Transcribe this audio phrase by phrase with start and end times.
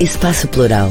[0.00, 0.88] Espaço Plural.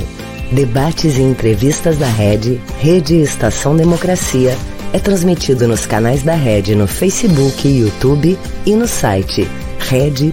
[0.52, 4.52] Debates e entrevistas da Rede, Rede Estação Democracia,
[4.94, 8.38] é transmitido nos canais da Rede no Facebook, YouTube
[8.68, 9.48] e no site
[9.80, 10.30] rede.org.br.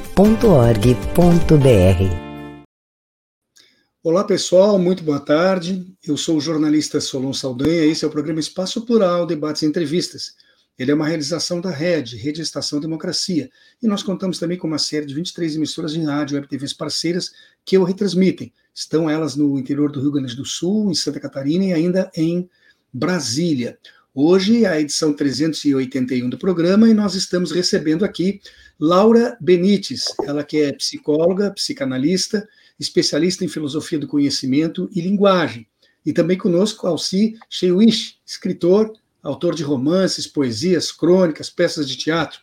[4.02, 5.86] Olá pessoal, muito boa tarde.
[6.06, 7.86] Eu sou o jornalista Solon Saldanha.
[7.86, 10.34] Esse é o programa Espaço Plural, Debates e Entrevistas.
[10.78, 13.48] Ele é uma realização da Rede, Rede Estação Democracia.
[13.82, 16.74] E nós contamos também com uma série de 23 emissoras de rádio e web TVs
[16.74, 17.32] parceiras
[17.66, 18.52] que o retransmitem.
[18.72, 22.48] Estão elas no interior do Rio Grande do Sul, em Santa Catarina e ainda em
[22.92, 23.76] Brasília.
[24.14, 28.40] Hoje é a edição 381 do programa e nós estamos recebendo aqui
[28.78, 32.48] Laura Benites, ela que é psicóloga, psicanalista,
[32.78, 35.66] especialista em filosofia do conhecimento e linguagem.
[36.04, 38.92] E também conosco Alci Cheiwish, escritor,
[39.22, 42.40] autor de romances, poesias, crônicas, peças de teatro.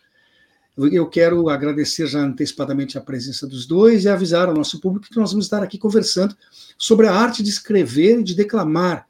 [0.76, 5.16] Eu quero agradecer já antecipadamente a presença dos dois e avisar ao nosso público que
[5.16, 6.36] nós vamos estar aqui conversando
[6.76, 9.06] sobre a arte de escrever e de declamar,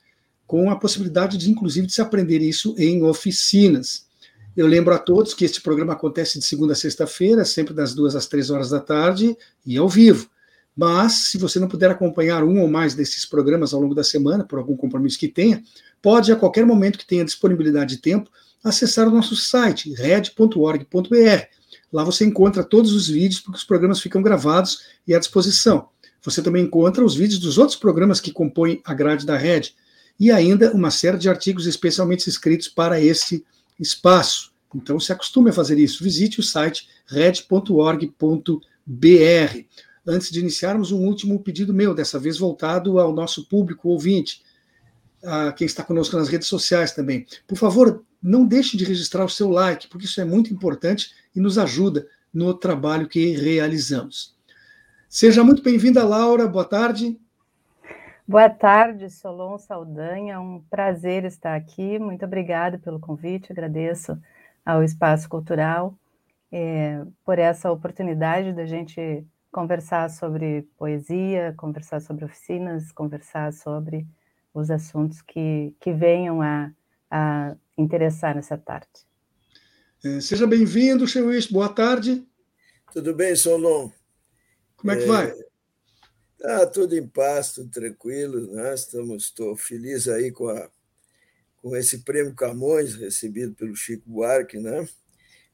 [0.46, 4.06] com a possibilidade de, inclusive, de se aprender isso em oficinas.
[4.54, 8.14] Eu lembro a todos que este programa acontece de segunda a sexta-feira, sempre das duas
[8.14, 10.28] às três horas da tarde e ao vivo.
[10.76, 14.44] Mas, se você não puder acompanhar um ou mais desses programas ao longo da semana,
[14.44, 15.62] por algum compromisso que tenha,
[16.02, 18.30] pode, a qualquer momento que tenha disponibilidade de tempo,
[18.64, 21.44] acessar o nosso site, red.org.br.
[21.92, 25.88] Lá você encontra todos os vídeos, porque os programas ficam gravados e à disposição.
[26.22, 29.72] Você também encontra os vídeos dos outros programas que compõem a grade da Red
[30.18, 33.44] e ainda uma série de artigos especialmente escritos para esse
[33.78, 34.52] espaço.
[34.74, 36.02] Então, se acostume a fazer isso.
[36.02, 38.18] Visite o site red.org.br.
[40.06, 44.42] Antes de iniciarmos, um último pedido meu, dessa vez voltado ao nosso público ouvinte
[45.22, 47.26] a quem está conosco nas redes sociais também.
[47.46, 51.40] Por favor, não deixe de registrar o seu like, porque isso é muito importante e
[51.40, 54.34] nos ajuda no trabalho que realizamos.
[55.06, 56.48] Seja muito bem-vinda, Laura.
[56.48, 57.20] Boa tarde.
[58.26, 60.40] Boa tarde, Solon Saldanha.
[60.40, 61.98] Um prazer estar aqui.
[61.98, 63.52] Muito obrigada pelo convite.
[63.52, 64.18] Agradeço
[64.64, 65.94] ao Espaço Cultural
[66.50, 74.06] é, por essa oportunidade da gente conversar sobre poesia, conversar sobre oficinas, conversar sobre
[74.54, 76.70] os assuntos que, que venham a,
[77.10, 78.88] a interessar nessa tarde.
[80.04, 81.46] É, seja bem-vindo, Chewis.
[81.46, 82.26] Boa tarde.
[82.92, 83.90] Tudo bem, Solon?
[84.76, 85.34] Como é que é, vai?
[86.38, 88.52] Tá tudo em paz, tudo tranquilo.
[88.52, 88.74] Né?
[88.74, 90.70] Estamos, estou feliz aí com, a,
[91.56, 94.58] com esse prêmio Camões recebido pelo Chico Buarque.
[94.58, 94.86] Né?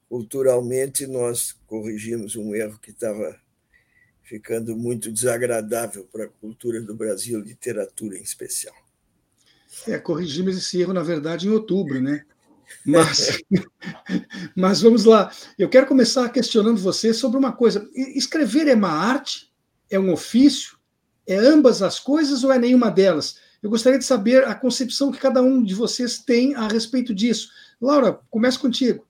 [0.08, 3.40] Culturalmente, nós corrigimos um erro que estava
[4.24, 8.74] ficando muito desagradável para a cultura do Brasil, literatura em especial.
[9.86, 12.24] É, corrigimos esse erro, na verdade, em outubro, né?
[12.84, 13.42] Mas,
[14.56, 15.30] mas vamos lá.
[15.58, 17.88] Eu quero começar questionando você sobre uma coisa.
[17.94, 19.52] Escrever é uma arte?
[19.90, 20.78] É um ofício?
[21.26, 23.38] É ambas as coisas ou é nenhuma delas?
[23.62, 27.50] Eu gostaria de saber a concepção que cada um de vocês tem a respeito disso.
[27.80, 29.06] Laura, comece contigo.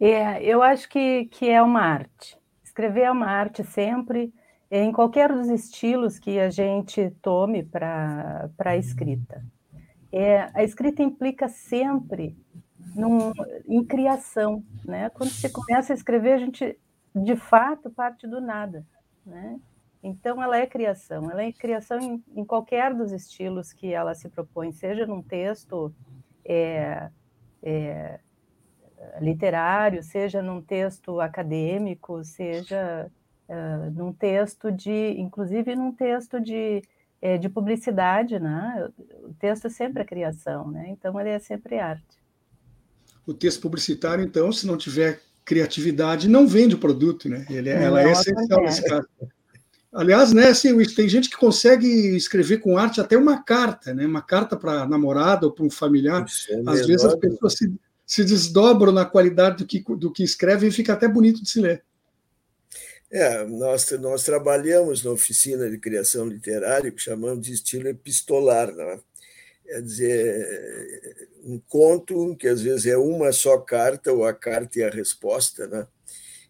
[0.00, 2.36] É, eu acho que, que é uma arte.
[2.62, 4.32] Escrever é uma arte sempre
[4.70, 9.44] em qualquer dos estilos que a gente tome para a escrita.
[10.10, 12.36] É, a escrita implica sempre
[12.94, 13.32] num,
[13.66, 14.64] em criação.
[14.84, 15.10] Né?
[15.10, 16.78] Quando você começa a escrever, a gente,
[17.14, 18.86] de fato, parte do nada.
[19.24, 19.58] Né?
[20.02, 21.30] Então, ela é criação.
[21.30, 25.94] Ela é criação em, em qualquer dos estilos que ela se propõe, seja num texto
[26.44, 27.10] é,
[27.62, 28.20] é,
[29.20, 33.10] literário, seja num texto acadêmico, seja
[33.48, 36.82] uh, num texto de, inclusive num texto de,
[37.20, 38.88] é, de publicidade, né?
[39.22, 40.86] O texto é sempre a criação, né?
[40.88, 42.04] Então ele é sempre arte.
[43.26, 47.46] O texto publicitário, então, se não tiver criatividade, não vende o produto, né?
[47.50, 49.06] Ele, é, ela é essencial nesse caso.
[49.92, 54.04] Aliás, né, assim, tem gente que consegue escrever com arte até uma carta, né?
[54.04, 56.26] Uma carta para namorada ou para um familiar.
[56.50, 57.72] É Às vezes as pessoas se,
[58.04, 61.60] se desdobram na qualidade do que, do que escrevem e fica até bonito de se
[61.60, 61.84] ler.
[63.10, 68.74] É, nós, nós trabalhamos na oficina de criação literária que chamamos de estilo epistolar.
[68.74, 69.00] Né?
[69.64, 74.82] Quer dizer, um conto que às vezes é uma só carta, ou a carta e
[74.82, 75.66] a resposta.
[75.66, 75.86] Né?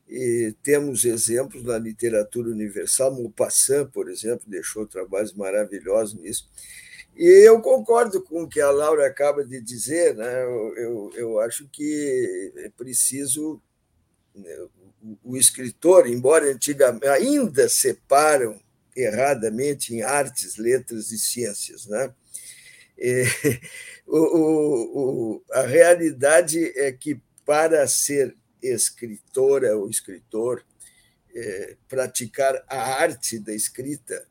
[0.08, 6.48] E temos exemplos na literatura universal, Maupassant, por exemplo, deixou trabalhos maravilhosos nisso.
[7.16, 10.44] E eu concordo com o que a Laura acaba de dizer, né?
[10.44, 13.60] eu, eu, eu acho que é preciso
[14.34, 14.66] né,
[15.22, 18.60] o escritor, embora antigamente ainda separam
[18.96, 22.12] erradamente em artes, letras e ciências, né?
[22.96, 23.24] E,
[24.06, 30.64] o, o, a realidade é que para ser escritora ou escritor,
[31.34, 34.26] é, praticar a arte da escrita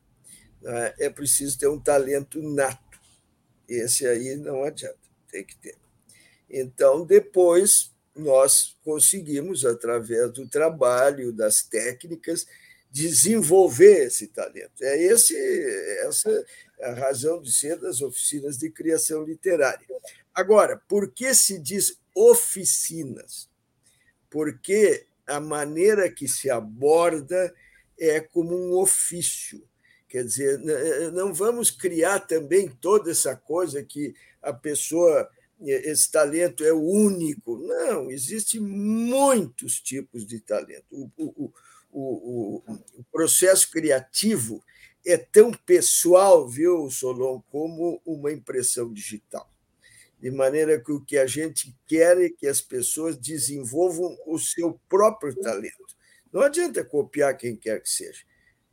[0.62, 2.98] né, é preciso ter um talento nato.
[3.68, 4.98] Esse aí não adianta,
[5.30, 5.76] tem que ter.
[6.48, 12.46] Então, depois, nós conseguimos, através do trabalho, das técnicas,
[12.90, 14.82] desenvolver esse talento.
[14.82, 15.36] É esse,
[16.06, 16.30] essa
[16.78, 19.86] é a razão de ser das oficinas de criação literária.
[20.32, 23.48] Agora, por que se diz oficinas?
[24.30, 27.52] Porque a maneira que se aborda
[27.98, 29.62] é como um ofício.
[30.08, 30.60] Quer dizer,
[31.12, 35.28] não vamos criar também toda essa coisa que a pessoa
[35.60, 37.58] esse talento é único.
[37.58, 40.84] Não, existem muitos tipos de talento.
[40.90, 41.52] O, o,
[41.92, 42.62] o,
[42.98, 44.62] o, processo criativo
[45.06, 49.48] é tão pessoal, viu, Solon, como uma impressão digital.
[50.20, 54.80] De maneira que o que a gente quer é que as pessoas desenvolvam o seu
[54.88, 55.94] próprio talento.
[56.32, 58.24] Não adianta copiar quem quer que seja.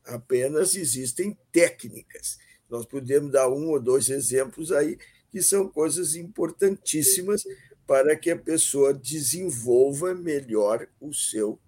[0.03, 2.39] Apenas existem técnicas.
[2.69, 4.97] Nós podemos dar um ou dois exemplos aí
[5.31, 7.45] que são coisas importantíssimas
[7.87, 11.59] para que a pessoa desenvolva melhor o seu,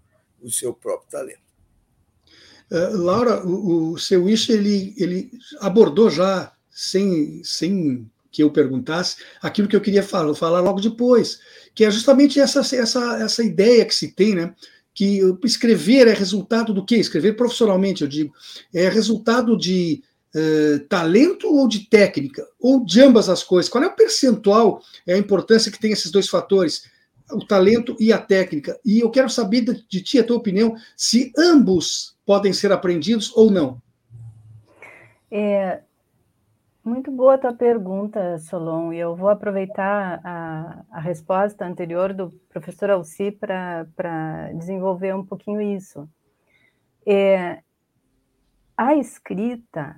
[0.42, 1.42] o seu próprio talento.
[2.71, 9.18] Uh, Laura, o, o seu Ish, ele, ele abordou já, sem, sem que eu perguntasse,
[9.42, 11.39] aquilo que eu queria falar, falar logo depois,
[11.75, 14.56] que é justamente essa, essa, essa ideia que se tem, né?
[14.94, 16.95] Que escrever é resultado do quê?
[16.95, 18.33] Escrever profissionalmente, eu digo,
[18.74, 20.04] é resultado de
[20.36, 22.46] uh, talento ou de técnica?
[22.60, 23.70] Ou de ambas as coisas?
[23.70, 26.90] Qual é o percentual, é a importância que tem esses dois fatores?
[27.32, 28.80] O talento e a técnica.
[28.86, 33.36] E eu quero saber de, de ti a tua opinião, se ambos podem ser aprendidos
[33.36, 33.82] ou não.
[35.32, 35.82] É,
[36.84, 42.30] muito boa a tua pergunta, Solon, e eu vou aproveitar a, a resposta anterior do
[42.50, 46.08] professor Alci para desenvolver um pouquinho isso.
[47.06, 47.64] É,
[48.78, 49.96] a escrita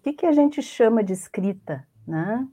[0.00, 2.48] o que, que a gente chama de escrita, né?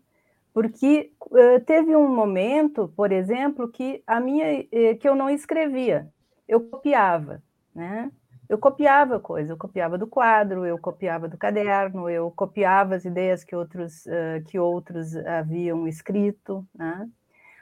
[0.53, 6.09] Porque uh, teve um momento, por exemplo, que a minha eh, que eu não escrevia,
[6.45, 7.41] eu copiava,
[7.73, 8.11] né?
[8.49, 13.45] Eu copiava coisa, eu copiava do quadro, eu copiava do caderno, eu copiava as ideias
[13.45, 17.07] que outros uh, que outros haviam escrito, né?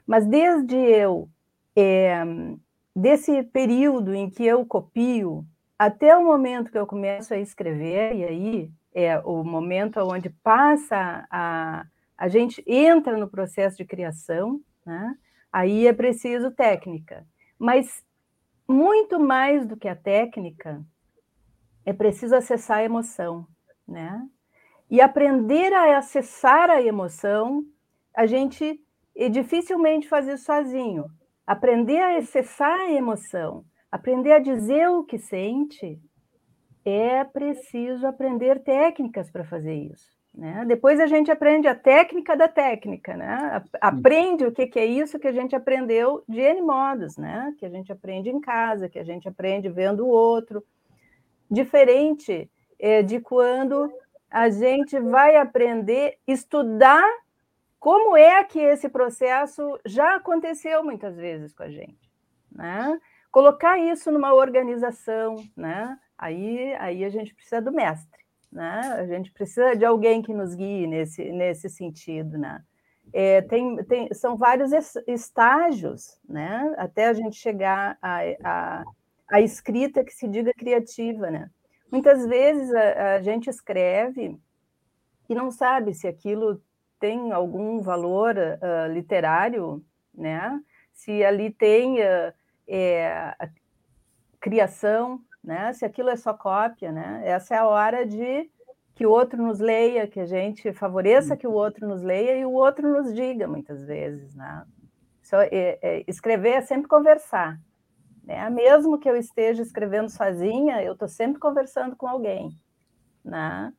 [0.07, 1.29] Mas desde eu
[1.75, 2.23] é,
[2.95, 5.45] desse período em que eu copio
[5.77, 11.27] até o momento que eu começo a escrever, e aí é o momento onde passa
[11.29, 11.85] a,
[12.17, 15.13] a gente entra no processo de criação, né?
[15.51, 17.27] aí é preciso técnica.
[17.59, 18.01] Mas
[18.65, 20.81] muito mais do que a técnica,
[21.85, 23.45] é preciso acessar a emoção,
[23.87, 24.25] né?
[24.89, 27.63] E aprender a acessar a emoção,
[28.15, 28.79] a gente
[29.31, 31.05] dificilmente faz isso sozinho.
[31.45, 35.99] Aprender a acessar a emoção, aprender a dizer o que sente,
[36.85, 40.15] é preciso aprender técnicas para fazer isso.
[40.33, 40.65] Né?
[40.67, 43.63] Depois a gente aprende a técnica da técnica, né?
[43.81, 47.55] aprende o que, que é isso que a gente aprendeu de N modos, né?
[47.57, 50.63] que a gente aprende em casa, que a gente aprende vendo o outro.
[51.49, 53.91] Diferente é, de quando
[54.29, 57.05] a gente vai aprender, estudar
[57.79, 62.11] como é que esse processo já aconteceu muitas vezes com a gente.
[62.51, 62.99] Né?
[63.31, 65.97] Colocar isso numa organização, né?
[66.17, 68.19] Aí, aí a gente precisa do mestre,
[68.51, 68.79] né?
[68.97, 72.63] A gente precisa de alguém que nos guie nesse, nesse sentido, né?
[73.13, 74.71] É, tem, tem, são vários
[75.07, 76.73] estágios, né?
[76.77, 78.83] Até a gente chegar à a, a,
[79.29, 81.49] a, escrita que se diga criativa, né?
[81.91, 84.37] Muitas vezes a, a, gente escreve
[85.29, 86.61] e não sabe se aquilo
[86.99, 90.59] tem algum valor uh, literário, né?
[90.93, 92.33] Se ali tem uh,
[92.67, 93.35] é,
[94.39, 95.71] criação, né?
[95.73, 97.21] Se aquilo é só cópia, né?
[97.23, 98.49] Essa é a hora de
[98.95, 102.45] que o outro nos leia, que a gente favoreça que o outro nos leia e
[102.45, 104.65] o outro nos diga muitas vezes, né?
[105.21, 107.59] Só, é, é, escrever é sempre conversar,
[108.23, 108.49] né?
[108.49, 112.57] Mesmo que eu esteja escrevendo sozinha, eu estou sempre conversando com alguém,
[113.23, 113.71] né?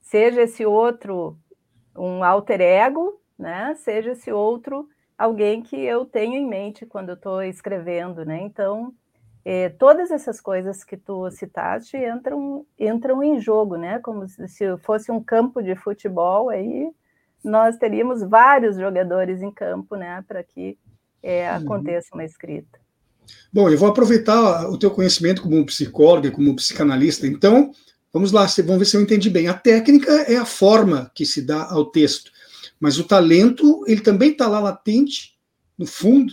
[0.00, 1.38] Seja esse outro
[1.96, 3.74] um alter ego, né?
[3.76, 8.40] Seja esse outro alguém que eu tenho em mente quando eu estou escrevendo, né?
[8.42, 8.92] Então
[9.44, 13.98] é, todas essas coisas que tu citaste entram, entram em jogo, né?
[13.98, 16.90] Como se fosse um campo de futebol, aí
[17.42, 20.24] nós teríamos vários jogadores em campo, né?
[20.26, 20.78] Para que
[21.22, 22.80] é, aconteça uma escrita.
[23.52, 27.26] Bom, eu vou aproveitar o teu conhecimento como psicóloga, como psicanalista.
[27.26, 27.70] Então,
[28.12, 29.48] vamos lá, vamos ver se eu entendi bem.
[29.48, 32.30] A técnica é a forma que se dá ao texto,
[32.80, 35.38] mas o talento, ele também está lá latente,
[35.78, 36.32] no fundo,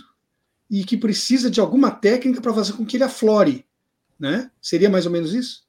[0.72, 3.66] e que precisa de alguma técnica para fazer com que ele aflore,
[4.18, 4.50] né?
[4.58, 5.66] Seria mais ou menos isso?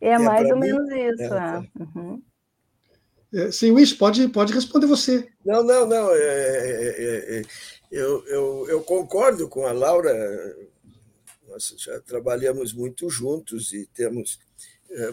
[0.00, 1.32] É, é mais ou mim, menos isso.
[1.32, 1.80] É, é.
[1.80, 2.22] Uhum.
[3.32, 5.28] É, Sim, Wish, pode, pode responder você.
[5.46, 6.10] Não, não, não.
[6.10, 7.42] É, é, é,
[7.92, 10.12] eu, eu, eu concordo com a Laura.
[11.48, 14.40] Nós já trabalhamos muito juntos e temos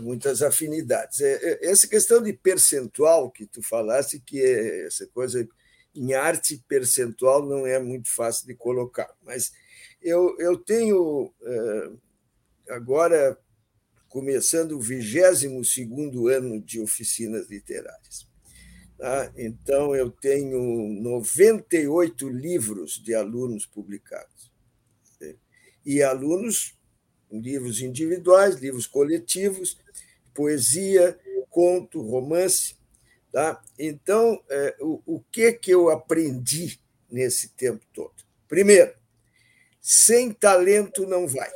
[0.01, 1.21] muitas afinidades.
[1.21, 5.47] Essa questão de percentual que tu falaste, que é essa coisa
[5.95, 9.51] em arte percentual não é muito fácil de colocar, mas
[10.01, 11.33] eu, eu tenho
[12.69, 13.37] agora
[14.07, 18.27] começando o 22 ano de oficinas literárias.
[18.97, 19.31] Tá?
[19.37, 20.59] Então, eu tenho
[21.01, 24.51] 98 livros de alunos publicados.
[25.85, 26.77] E alunos,
[27.31, 29.79] livros individuais, livros coletivos,
[30.33, 31.17] poesia,
[31.49, 32.75] conto, romance.
[33.31, 33.61] Tá?
[33.77, 38.15] Então, é, o, o que, que eu aprendi nesse tempo todo?
[38.47, 38.93] Primeiro,
[39.79, 41.51] sem talento não vai.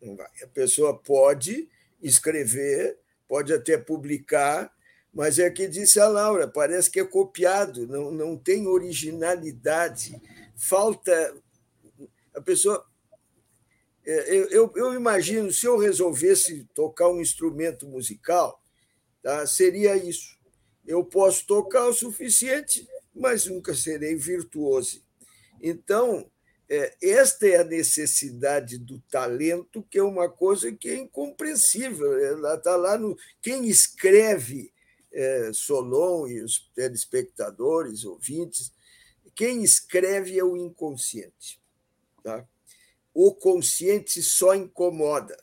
[0.00, 0.30] Não vai.
[0.42, 1.68] A pessoa pode
[2.02, 4.72] escrever, pode até publicar,
[5.12, 10.20] mas é que disse a Laura, parece que é copiado, não, não tem originalidade,
[10.56, 11.34] falta.
[12.34, 12.86] A pessoa.
[14.06, 18.59] É, eu, eu imagino, se eu resolvesse tocar um instrumento musical,
[19.22, 20.38] tá, seria isso.
[20.86, 25.02] Eu posso tocar o suficiente, mas nunca serei virtuoso.
[25.62, 26.30] Então,
[26.68, 32.16] é, esta é a necessidade do talento, que é uma coisa que é incompreensível.
[32.18, 33.16] Ela está lá no.
[33.42, 34.72] Quem escreve
[35.12, 38.72] é, Solon e os telespectadores, ouvintes,
[39.34, 41.60] quem escreve é o inconsciente.
[42.22, 42.46] Tá?
[43.12, 45.36] O consciente só incomoda.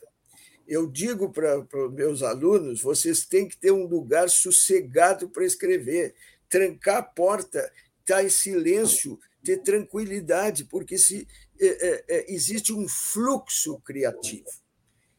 [0.68, 6.14] Eu digo para os meus alunos: vocês têm que ter um lugar sossegado para escrever,
[6.48, 7.58] trancar a porta,
[8.00, 11.26] estar tá em silêncio ter tranquilidade, porque se,
[11.58, 14.48] é, é, é, existe um fluxo criativo.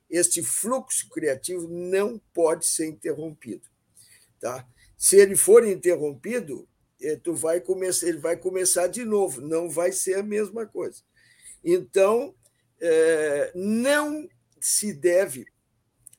[0.07, 3.67] Este fluxo criativo não pode ser interrompido.
[4.39, 4.67] Tá?
[4.97, 6.67] Se ele for interrompido,
[7.01, 11.01] é, tu vai começar, ele vai começar de novo, não vai ser a mesma coisa.
[11.63, 12.35] Então,
[12.79, 14.27] é, não
[14.61, 15.45] se deve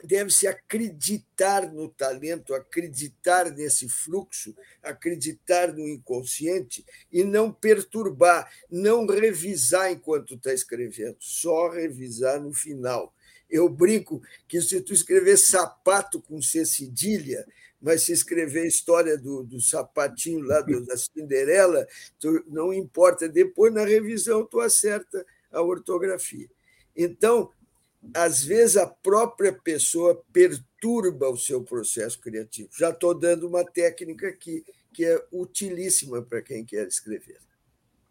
[0.02, 9.92] deve-se acreditar no talento, acreditar nesse fluxo, acreditar no inconsciente e não perturbar, não revisar
[9.92, 13.14] enquanto está escrevendo, só revisar no final.
[13.48, 17.44] Eu brinco que se tu escrever sapato com C cedilha,
[17.80, 21.86] mas se escrever a história do, do sapatinho lá do, da Cinderela,
[22.18, 26.48] tu, não importa, depois na revisão tu acerta a ortografia.
[26.94, 27.50] Então,
[28.14, 32.70] às vezes a própria pessoa perturba o seu processo criativo.
[32.78, 37.38] Já estou dando uma técnica aqui que é utilíssima para quem quer escrever.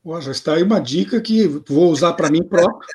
[0.04, 2.88] Oh, já está aí uma dica que vou usar para mim próprio.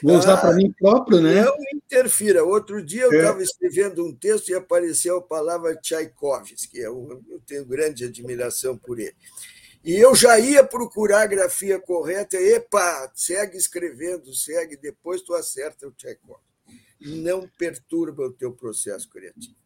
[0.00, 1.42] Vou usar ah, para mim próprio, né?
[1.44, 2.44] Não interfira.
[2.44, 3.42] Outro dia eu estava é.
[3.42, 9.00] escrevendo um texto e apareceu a palavra Tchaikovsky, que é eu tenho grande admiração por
[9.00, 9.14] ele.
[9.84, 15.88] E eu já ia procurar a grafia correta, epa, segue escrevendo, segue, depois tu acerta
[15.88, 16.40] o check-off.
[17.00, 19.56] Não perturba o teu processo criativo.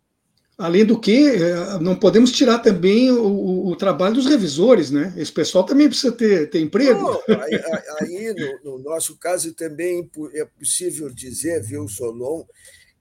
[0.56, 5.12] Além do que, eh, não podemos tirar também o, o, trabalho dos revisores, né?
[5.14, 6.98] Esse pessoal também precisa ter, ter emprego.
[7.28, 7.60] Não, aí,
[8.00, 12.42] aí no, no, nosso caso, também é possível dizer, viu, Solon,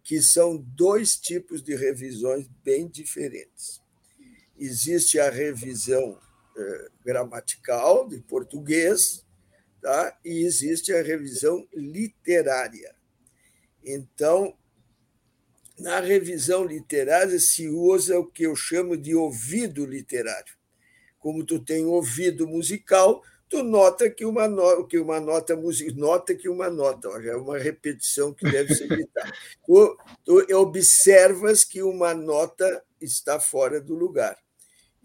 [0.04, 3.82] que são dois tipos de revisões bem diferentes.
[4.60, 6.18] Existe a revisão
[7.04, 9.26] gramatical de português,
[9.82, 10.18] tá?
[10.24, 12.96] e existe a revisão literária.
[13.84, 14.58] Então,
[15.78, 20.56] na revisão literária se usa o que eu chamo de ouvido literário.
[21.20, 26.34] Como tu tem ouvido musical, tu nota que uma, no, que uma nota musical, nota
[26.34, 29.32] que uma nota, é uma repetição que deve ser evitada.
[29.66, 34.38] tu, tu observas que uma nota está fora do lugar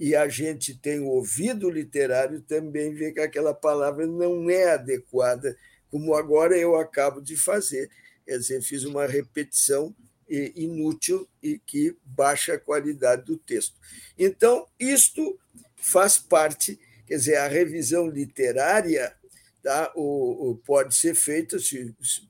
[0.00, 5.54] e a gente tem o ouvido literário, também vê que aquela palavra não é adequada,
[5.90, 7.90] como agora eu acabo de fazer.
[8.24, 9.94] Quer dizer, fiz uma repetição
[10.26, 13.76] inútil e que baixa a qualidade do texto.
[14.16, 15.38] Então, isto
[15.76, 19.14] faz parte, quer dizer, a revisão literária
[19.62, 22.26] tá, o, o pode ser feita, se, se,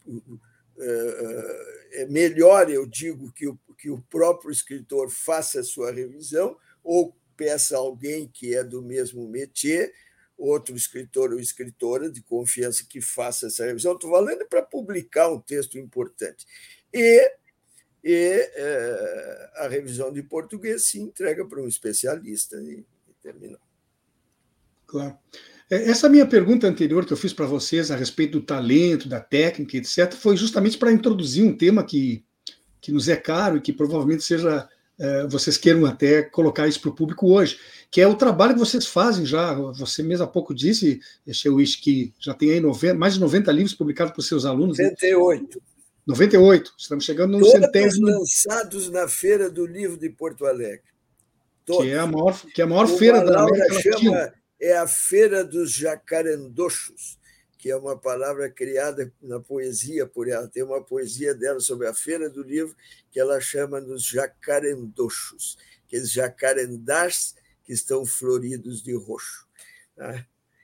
[1.92, 7.14] é melhor, eu digo, que o, que o próprio escritor faça a sua revisão, ou
[7.40, 9.90] peça alguém que é do mesmo métier,
[10.36, 13.94] outro escritor ou escritora de confiança que faça essa revisão.
[13.94, 16.44] Estou falando para publicar um texto importante.
[16.92, 17.32] E,
[18.04, 23.58] e é, a revisão de português se entrega para um especialista e, e termina.
[24.86, 25.16] Claro.
[25.70, 29.20] É, essa minha pergunta anterior que eu fiz para vocês a respeito do talento, da
[29.20, 32.22] técnica, etc., foi justamente para introduzir um tema que,
[32.82, 34.68] que nos é caro e que provavelmente seja
[35.00, 37.58] é, vocês queiram até colocar isso para o público hoje,
[37.90, 39.54] que é o trabalho que vocês fazem já.
[39.54, 41.00] Você mesmo há pouco disse,
[41.32, 44.76] Sheuish, que já tem aí 90, mais de 90 livros publicados por seus alunos.
[44.76, 45.56] 98.
[45.56, 45.62] Né?
[46.06, 46.74] 98.
[46.78, 48.06] Estamos chegando no Todos centésimo.
[48.08, 50.90] lançados na Feira do Livro de Porto Alegre.
[51.64, 51.84] Todos.
[51.84, 53.92] Que é a maior, que é a maior feira da América Latina.
[53.92, 57.19] Chama, é a Feira dos Jacarandochos
[57.60, 60.48] que é uma palavra criada na poesia por ela.
[60.48, 62.74] Tem uma poesia dela sobre a Feira do Livro
[63.10, 69.46] que ela chama dos jacarendochos, aqueles jacarandás que estão floridos de roxo.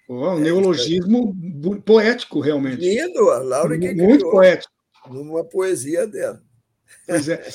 [0.08, 1.36] Oh, um é, neologismo
[1.76, 1.80] é...
[1.80, 2.80] poético, realmente.
[2.80, 4.72] Lindo, a Laura que Muito criou, poético.
[5.10, 6.42] Numa poesia dela.
[7.06, 7.46] Pois é.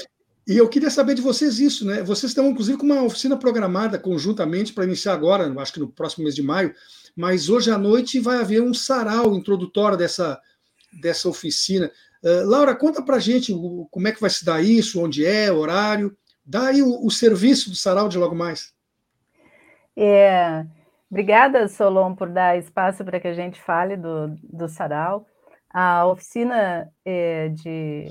[0.48, 2.04] E eu queria saber de vocês isso, né?
[2.04, 6.26] Vocês estão, inclusive, com uma oficina programada conjuntamente para iniciar agora, acho que no próximo
[6.26, 6.76] mês de maio,
[7.16, 10.40] mas hoje à noite vai haver um sarau introdutório dessa,
[11.02, 11.92] dessa oficina.
[12.24, 13.54] Uh, Laura, conta para gente
[13.90, 16.16] como é que vai se dar isso, onde é, horário.
[16.46, 18.74] Dá aí o, o serviço do sarau de logo mais.
[19.96, 20.66] É,
[21.10, 25.28] obrigada, Solon, por dar espaço para que a gente fale do, do sarau.
[25.70, 28.08] A oficina é, de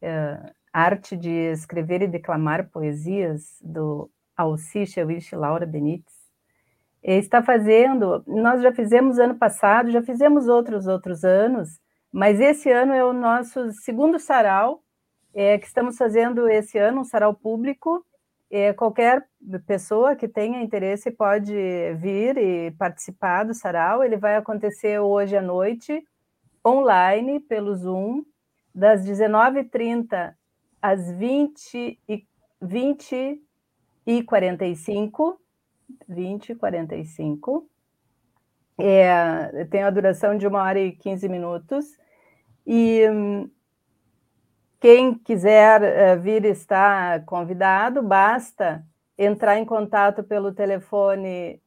[0.00, 0.38] é,
[0.72, 6.11] arte de escrever e declamar poesias do Alci Chewish Laura Benites
[7.02, 11.80] está fazendo, nós já fizemos ano passado, já fizemos outros outros anos,
[12.12, 14.82] mas esse ano é o nosso segundo sarau
[15.34, 18.04] é, que estamos fazendo esse ano, um sarau público.
[18.50, 19.26] É, qualquer
[19.66, 21.54] pessoa que tenha interesse pode
[21.96, 24.04] vir e participar do sarau.
[24.04, 26.04] Ele vai acontecer hoje à noite,
[26.64, 28.24] online, pelo Zoom,
[28.74, 30.34] das 19h30
[30.82, 32.26] às 20 e,
[32.60, 33.42] 20
[34.06, 35.41] e 45
[36.08, 37.68] 20, 45.
[38.78, 41.86] É, tem a duração de uma hora e 15 minutos.
[42.66, 43.06] E
[44.82, 48.84] quem quiser uh, vir estar convidado, basta
[49.16, 51.62] entrar em contato pelo telefone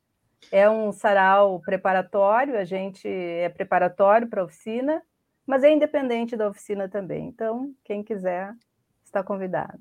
[0.52, 5.02] É um sarau preparatório, a gente é preparatório para a oficina,
[5.46, 7.28] mas é independente da oficina também.
[7.28, 8.56] Então, quem quiser
[9.04, 9.80] está convidado.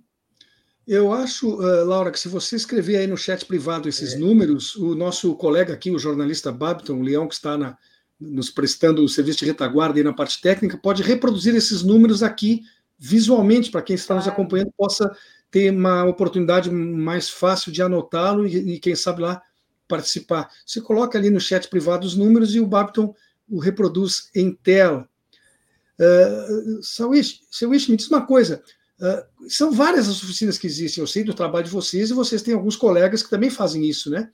[0.87, 4.19] Eu acho, uh, Laura, que se você escrever aí no chat privado esses é.
[4.19, 7.77] números, o nosso colega aqui, o jornalista Babton Leão, que está na,
[8.21, 12.63] nos prestando o serviço de retaguarda aí na parte técnica, pode reproduzir esses números aqui
[12.99, 15.11] visualmente, para quem está nos acompanhando possa
[15.51, 19.43] ter uma oportunidade mais fácil de anotá-lo e, e, quem sabe lá,
[19.89, 20.51] participar.
[20.67, 23.15] Você coloca ali no chat privado os números e o Babton
[23.49, 25.09] o reproduz em tela.
[25.99, 27.41] Uh, Sawish,
[27.89, 28.63] me diz uma coisa,
[29.01, 32.43] Uh, são várias as oficinas que existem, eu sei do trabalho de vocês, e vocês
[32.43, 34.31] têm alguns colegas que também fazem isso, né?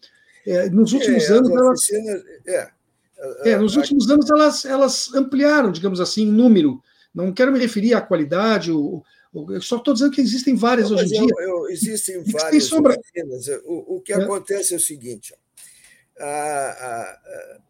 [0.46, 1.51] É, nos últimos é, anos.
[1.51, 1.90] Elas,
[2.46, 2.73] é,
[3.51, 6.83] é, nos últimos anos elas, elas ampliaram, digamos assim, em número.
[7.14, 9.05] Não quero me referir à qualidade, eu
[9.61, 11.35] só estou dizendo que existem várias não, hoje em dia.
[11.38, 12.96] Eu, eu, existem várias sombra...
[12.99, 13.49] oficinas.
[13.64, 14.16] O, o que é.
[14.16, 15.35] acontece é o seguinte:
[16.18, 17.61] a, a,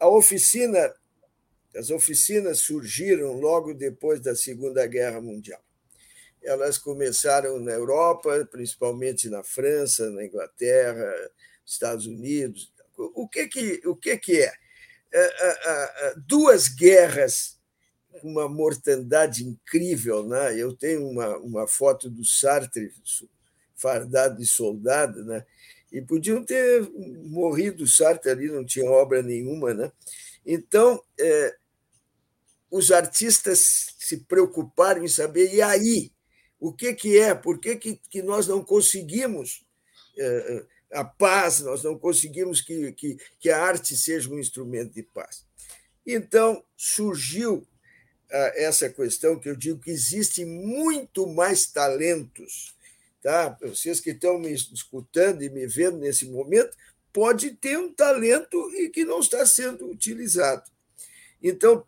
[0.00, 0.92] a oficina,
[1.74, 5.65] as oficinas surgiram logo depois da Segunda Guerra Mundial
[6.46, 11.12] elas começaram na Europa, principalmente na França, na Inglaterra,
[11.64, 12.72] Estados Unidos.
[12.96, 14.52] O que que, o que, que é?
[15.12, 17.56] é, é, é duas guerras
[18.22, 20.26] uma mortandade incrível.
[20.26, 20.58] Né?
[20.58, 22.90] Eu tenho uma, uma foto do Sartre
[23.74, 25.44] fardado de soldado, né?
[25.92, 26.88] e podiam ter
[27.24, 29.74] morrido o Sartre ali, não tinha obra nenhuma.
[29.74, 29.92] Né?
[30.44, 31.02] Então,
[32.70, 36.12] os artistas se preocuparam em saber, e aí?
[36.58, 39.64] O que, que é, por que, que, que nós não conseguimos
[40.18, 45.02] é, a paz, nós não conseguimos que, que, que a arte seja um instrumento de
[45.02, 45.44] paz.
[46.06, 47.66] Então, surgiu
[48.30, 52.74] ah, essa questão que eu digo que existem muito mais talentos.
[53.22, 53.56] Tá?
[53.60, 56.76] Vocês que estão me escutando e me vendo nesse momento,
[57.12, 60.70] pode ter um talento e que não está sendo utilizado.
[61.42, 61.84] Então,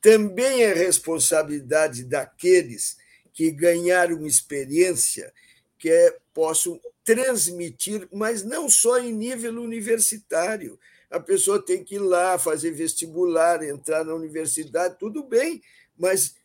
[0.00, 2.96] também é responsabilidade daqueles
[3.32, 5.32] que ganharam experiência
[5.78, 10.78] que é, possam transmitir, mas não só em nível universitário.
[11.10, 15.60] A pessoa tem que ir lá fazer vestibular, entrar na universidade, tudo bem,
[15.98, 16.36] mas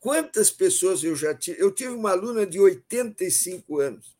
[0.00, 1.60] quantas pessoas eu já tive?
[1.60, 4.16] Eu tive uma aluna de 85 anos.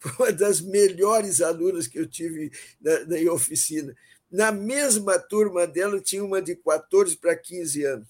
[0.18, 3.94] uma das melhores alunas que eu tive na, na oficina.
[4.30, 8.08] Na mesma turma dela, tinha uma de 14 para 15 anos.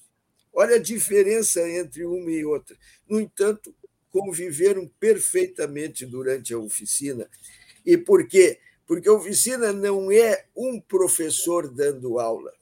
[0.53, 2.77] Olha a diferença entre uma e outra.
[3.09, 3.75] No entanto,
[4.11, 7.29] conviveram perfeitamente durante a oficina.
[7.85, 8.59] E por quê?
[8.87, 12.53] Porque a oficina não é um professor dando aula,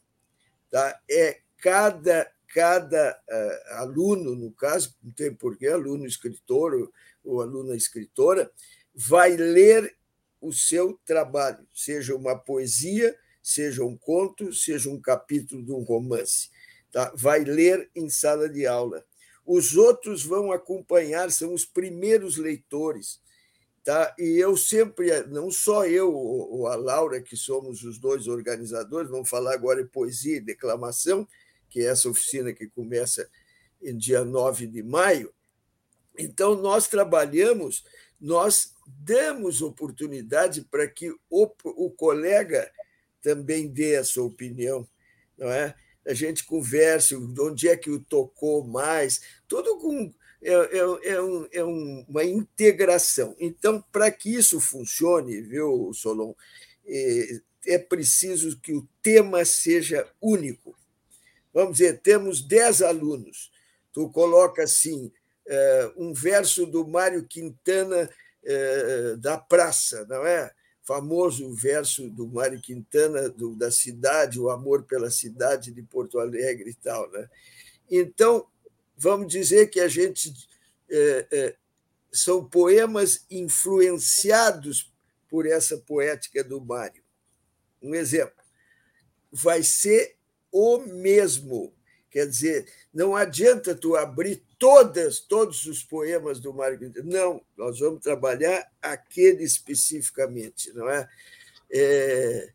[0.70, 1.00] tá?
[1.08, 6.92] é cada, cada uh, aluno, no caso, não tem porquê, aluno escritor ou,
[7.24, 8.50] ou aluna escritora,
[8.94, 9.96] vai ler
[10.40, 16.50] o seu trabalho, seja uma poesia, seja um conto, seja um capítulo de um romance.
[16.96, 17.12] Tá?
[17.14, 19.04] Vai ler em sala de aula.
[19.44, 23.20] Os outros vão acompanhar, são os primeiros leitores.
[23.84, 24.16] Tá?
[24.18, 29.28] E eu sempre, não só eu ou a Laura, que somos os dois organizadores, vamos
[29.28, 31.28] falar agora em poesia e declamação,
[31.68, 33.28] que é essa oficina que começa
[33.82, 35.34] em dia 9 de maio.
[36.16, 37.84] Então, nós trabalhamos,
[38.18, 42.72] nós damos oportunidade para que o, o colega
[43.20, 44.88] também dê a sua opinião,
[45.36, 45.74] não é?
[46.06, 51.48] A gente converse, onde é que o tocou mais, tudo com é, é, é, um,
[51.50, 53.34] é uma integração.
[53.38, 56.34] Então, para que isso funcione, viu, Solon,
[56.86, 60.76] é, é preciso que o tema seja único.
[61.52, 63.50] Vamos dizer, temos dez alunos.
[63.92, 65.10] Tu coloca assim,
[65.48, 68.08] é, um verso do Mário Quintana
[68.44, 70.52] é, da Praça, não é?
[70.86, 76.70] Famoso verso do Mário Quintana do, da cidade, o amor pela cidade de Porto Alegre
[76.70, 77.28] e tal, né?
[77.90, 78.46] Então,
[78.96, 80.32] vamos dizer que a gente
[80.88, 81.56] é, é,
[82.12, 84.92] são poemas influenciados
[85.28, 87.02] por essa poética do Mário.
[87.82, 88.42] Um exemplo,
[89.30, 90.16] vai ser
[90.52, 91.74] o mesmo.
[92.10, 97.08] Quer dizer, não adianta tu abrir todas, todos os poemas do Mário Quintana.
[97.08, 101.08] Não, nós vamos trabalhar aquele especificamente, não é?
[101.70, 102.52] é,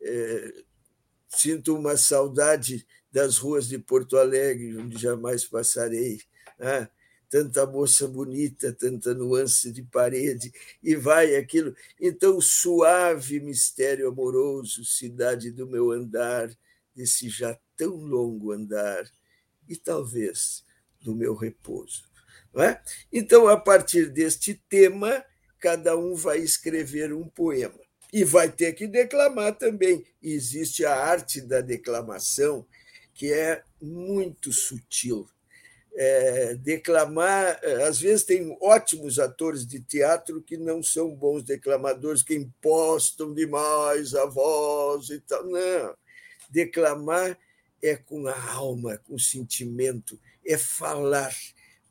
[0.00, 0.52] é
[1.28, 6.20] sinto uma saudade das ruas de Porto Alegre, onde jamais passarei.
[6.58, 6.88] Né?
[7.28, 11.74] Tanta moça bonita, tanta nuance de parede, e vai aquilo.
[12.00, 16.50] Então, suave mistério amoroso, cidade do meu andar,
[16.94, 19.10] desse já tão longo andar,
[19.66, 20.62] e talvez
[21.02, 22.04] do meu repouso.
[22.54, 22.78] É?
[23.12, 25.24] Então, a partir deste tema,
[25.58, 27.80] cada um vai escrever um poema.
[28.12, 30.04] E vai ter que declamar também.
[30.22, 32.66] existe a arte da declamação,
[33.14, 35.26] que é muito sutil.
[35.94, 42.34] É, declamar, às vezes tem ótimos atores de teatro que não são bons declamadores, que
[42.34, 45.44] impostam demais a voz e tal.
[45.46, 45.94] Não.
[46.50, 47.38] Declamar
[47.82, 51.34] é com a alma, com o sentimento, é falar,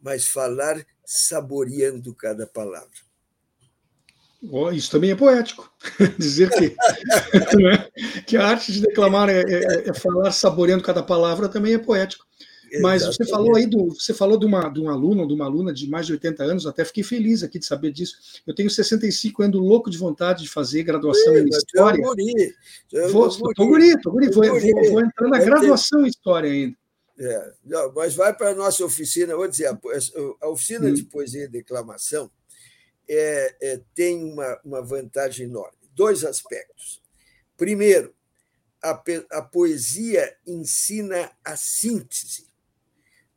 [0.02, 3.12] mas falar saboreando cada palavra.
[4.50, 5.72] Oh, isso também é poético.
[6.18, 6.76] Dizer que,
[7.62, 7.88] né,
[8.26, 12.26] que a arte de declamar é, é, é, falar saboreando cada palavra também é poético.
[12.80, 13.18] Mas Exatamente.
[13.18, 15.90] você falou aí do, você falou de uma, de um aluno, de uma aluna de
[15.90, 18.16] mais de 80 anos, até fiquei feliz aqui de saber disso.
[18.48, 22.02] Eu tenho 65 anos louco de vontade de fazer graduação em História.
[22.02, 22.56] Guri,
[23.12, 26.78] vou, guri, guri, tô guri, vou, vou, vou entrar na graduação em História ainda.
[27.24, 27.54] É,
[27.94, 29.80] mas vai para a nossa oficina, vou dizer, a,
[30.42, 30.94] a oficina hum.
[30.94, 32.32] de poesia e declamação,
[33.08, 35.78] é, é, tem uma, uma vantagem enorme.
[35.94, 37.00] Dois aspectos.
[37.56, 38.16] Primeiro,
[38.82, 39.04] a,
[39.34, 42.48] a poesia ensina a síntese.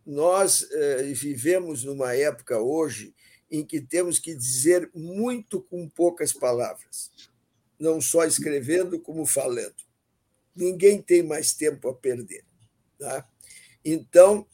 [0.07, 3.15] Nós é, vivemos numa época hoje
[3.51, 7.11] em que temos que dizer muito com poucas palavras,
[7.79, 9.77] não só escrevendo, como falando.
[10.57, 12.47] Ninguém tem mais tempo a perder.
[12.99, 13.29] Tá?
[13.85, 14.47] Então,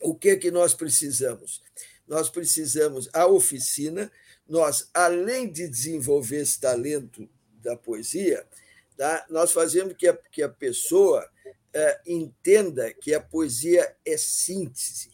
[0.00, 1.62] o que, que nós precisamos?
[2.06, 4.10] Nós precisamos a oficina
[4.48, 7.28] nós, além de desenvolver esse talento
[7.62, 8.46] da poesia,
[8.96, 11.26] tá, nós fazemos que a, que a pessoa
[11.72, 15.10] é, entenda que a poesia é síntese.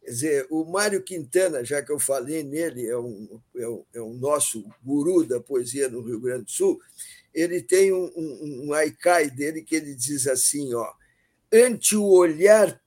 [0.00, 4.02] Quer dizer, o Mário Quintana, já que eu falei nele, é um, é um, é
[4.02, 6.80] um nosso guru da poesia no Rio Grande do Sul,
[7.32, 10.92] ele tem um, um, um haikai dele que ele diz assim, ó,
[11.52, 12.80] ante o olhar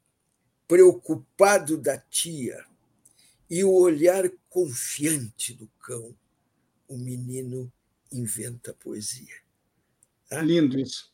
[0.67, 2.63] preocupado da tia
[3.49, 6.15] e o olhar confiante do cão,
[6.87, 7.71] o menino
[8.11, 9.35] inventa poesia.
[10.27, 10.41] Tá?
[10.41, 11.13] Lindo isso.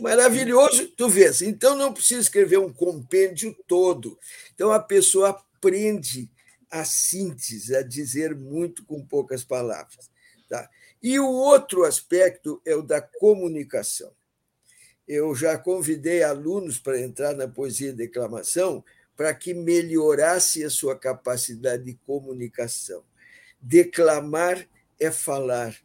[0.00, 1.40] Maravilhoso, tu vês.
[1.42, 4.18] Então não precisa escrever um compêndio todo.
[4.52, 6.28] Então a pessoa aprende
[6.68, 10.10] a síntese, a dizer muito com poucas palavras.
[10.48, 10.68] Tá?
[11.00, 14.12] E o outro aspecto é o da comunicação.
[15.06, 18.84] Eu já convidei alunos para entrar na poesia e declamação
[19.16, 23.04] para que melhorasse a sua capacidade de comunicação.
[23.60, 24.66] Declamar
[24.98, 25.76] é falar,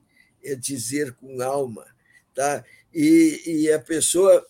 [0.43, 1.86] é dizer com alma.
[2.34, 2.63] Tá?
[2.93, 4.45] E, e a pessoa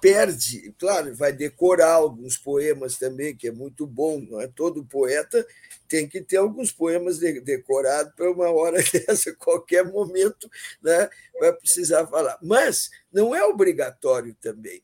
[0.00, 4.46] perde, claro, vai decorar alguns poemas também, que é muito bom, não é?
[4.46, 5.46] Todo poeta
[5.88, 10.50] tem que ter alguns poemas decorados para uma hora dessa, qualquer momento,
[10.82, 11.08] né?
[11.38, 12.38] vai precisar falar.
[12.42, 14.82] Mas não é obrigatório também.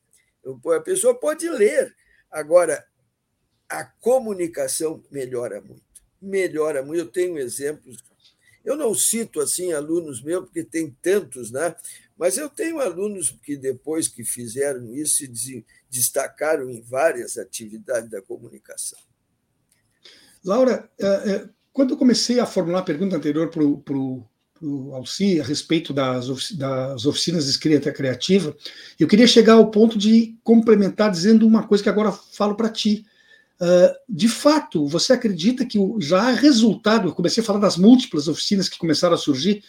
[0.77, 1.95] A pessoa pode ler.
[2.31, 2.85] Agora,
[3.69, 5.83] a comunicação melhora muito.
[6.21, 7.01] Melhora muito.
[7.01, 8.03] Eu tenho exemplos.
[8.65, 11.75] Eu não cito assim alunos meus, porque tem tantos, né?
[12.17, 18.23] Mas eu tenho alunos que, depois que fizeram isso, se destacaram em várias atividades da
[18.23, 18.99] comunicação.
[20.45, 25.45] Laura, é, é, quando eu comecei a formular a pergunta anterior para o Alci a
[25.45, 26.29] respeito das,
[27.07, 28.55] oficinas de escrita criativa,
[28.99, 33.05] eu queria chegar ao ponto de complementar dizendo uma coisa que agora falo para ti.
[33.61, 37.09] Uh, de fato, você acredita que já há resultado?
[37.09, 39.65] Eu comecei a falar das múltiplas oficinas que começaram a surgir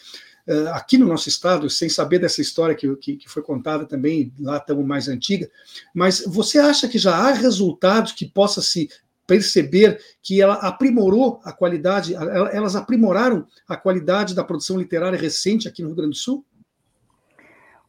[0.48, 4.34] uh, aqui no nosso estado, sem saber dessa história que, que, que foi contada também
[4.40, 5.50] lá tão mais antiga.
[5.94, 8.90] Mas você acha que já há resultados que possa se
[9.28, 15.82] perceber que ela aprimorou a qualidade, elas aprimoraram a qualidade da produção literária recente aqui
[15.82, 16.46] no Rio Grande do Sul?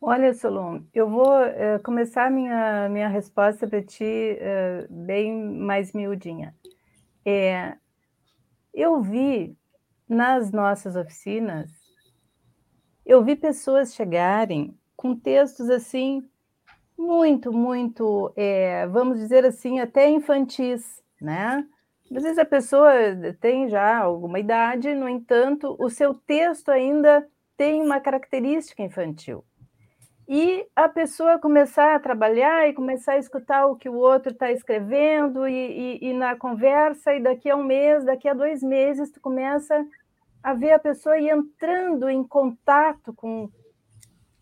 [0.01, 4.05] Olha, Solon, eu vou uh, começar minha, minha resposta para ti
[4.39, 6.55] uh, bem mais miudinha.
[7.25, 7.75] É,
[8.73, 9.57] eu vi
[10.09, 11.69] nas nossas oficinas,
[13.07, 16.29] eu vi pessoas chegarem com textos assim,
[16.99, 21.65] muito, muito, é, vamos dizer assim, até infantis, né?
[22.15, 22.93] Às vezes a pessoa
[23.41, 29.45] tem já alguma idade, no entanto, o seu texto ainda tem uma característica infantil.
[30.29, 34.51] E a pessoa começar a trabalhar e começar a escutar o que o outro está
[34.51, 39.11] escrevendo, e, e, e, na conversa, e daqui a um mês, daqui a dois meses,
[39.13, 39.87] tu começa
[40.47, 43.51] a ver a pessoa entrando em contato com.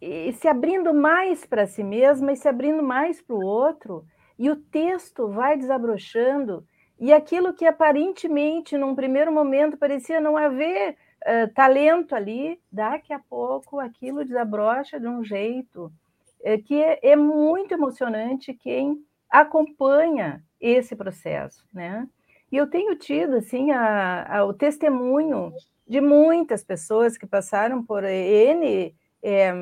[0.03, 4.05] e se abrindo mais para si mesma e se abrindo mais para o outro,
[4.39, 6.63] e o texto vai desabrochando,
[7.01, 13.19] e aquilo que aparentemente, num primeiro momento, parecia não haver uh, talento ali, daqui a
[13.19, 20.95] pouco aquilo desabrocha de um jeito uh, que é, é, muito emocionante quem acompanha esse
[20.95, 22.07] processo, né?
[22.53, 25.51] E eu tenho tido, assim, a, a, o testemunho
[25.87, 29.53] de muitas pessoas que passaram por N é,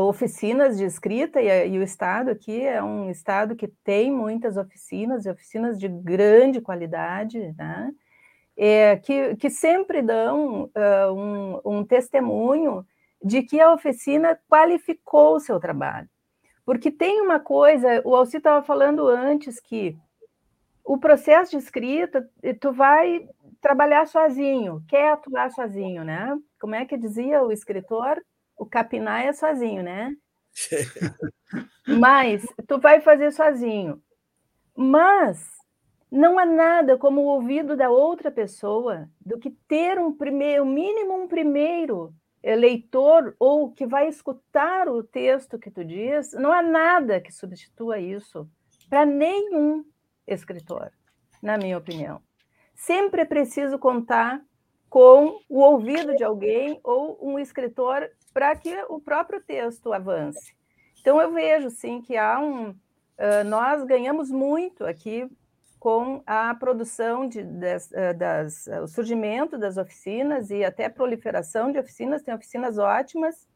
[0.00, 5.24] oficinas de escrita, e, e, o Estado aqui é um Estado que tem muitas oficinas,
[5.24, 7.92] e oficinas de grande qualidade, né?
[8.56, 12.84] É, que, que sempre dão uh, um, um testemunho
[13.22, 16.08] de que a oficina qualificou o seu trabalho.
[16.64, 19.96] Porque tem uma coisa, o Alci estava falando antes que
[20.84, 22.28] o processo de escrita,
[22.60, 23.28] tu vai
[23.60, 26.36] trabalhar sozinho, quer atuar sozinho, né?
[26.60, 28.22] Como é que dizia o escritor?
[28.58, 30.14] o capinar é sozinho, né?
[31.86, 34.02] Mas tu vai fazer sozinho.
[34.76, 35.48] Mas
[36.10, 41.14] não há nada como o ouvido da outra pessoa do que ter um primeiro, mínimo
[41.14, 46.32] um primeiro leitor ou que vai escutar o texto que tu diz.
[46.32, 48.48] Não há nada que substitua isso
[48.88, 49.84] para nenhum
[50.26, 50.90] escritor,
[51.42, 52.20] na minha opinião.
[52.78, 54.40] Sempre é preciso contar
[54.88, 60.54] com o ouvido de alguém ou um escritor para que o próprio texto avance.
[61.00, 62.70] Então, eu vejo, sim, que há um.
[62.70, 65.28] Uh, nós ganhamos muito aqui
[65.80, 72.22] com a produção de, das, das, o surgimento das oficinas e até proliferação de oficinas.
[72.22, 73.48] Tem oficinas ótimas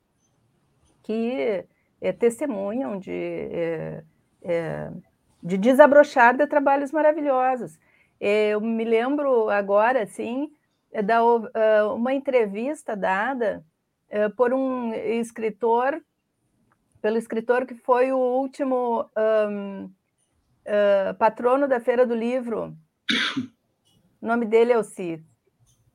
[1.05, 1.65] que
[2.01, 4.05] é, testemunham de, é,
[4.43, 4.91] é,
[5.41, 7.79] de desabrochar de trabalhos maravilhosos.
[8.25, 10.49] Eu me lembro agora, assim,
[11.05, 13.65] da uh, uma entrevista dada
[14.13, 16.01] uh, por um escritor,
[17.01, 19.11] pelo escritor que foi o último
[19.51, 22.77] um, uh, patrono da Feira do Livro.
[24.21, 25.25] O nome dele é o Cid.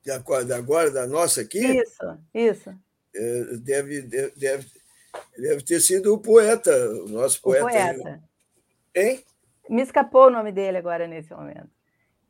[0.06, 0.16] Da
[0.58, 1.60] agora, da nossa aqui?
[1.66, 2.76] Isso, isso.
[3.16, 4.68] É, deve, deve, deve,
[5.38, 6.72] deve ter sido o poeta,
[7.06, 7.66] o nosso poeta.
[7.66, 8.24] O poeta.
[8.94, 9.24] Hein?
[9.70, 11.77] Me escapou o nome dele agora nesse momento.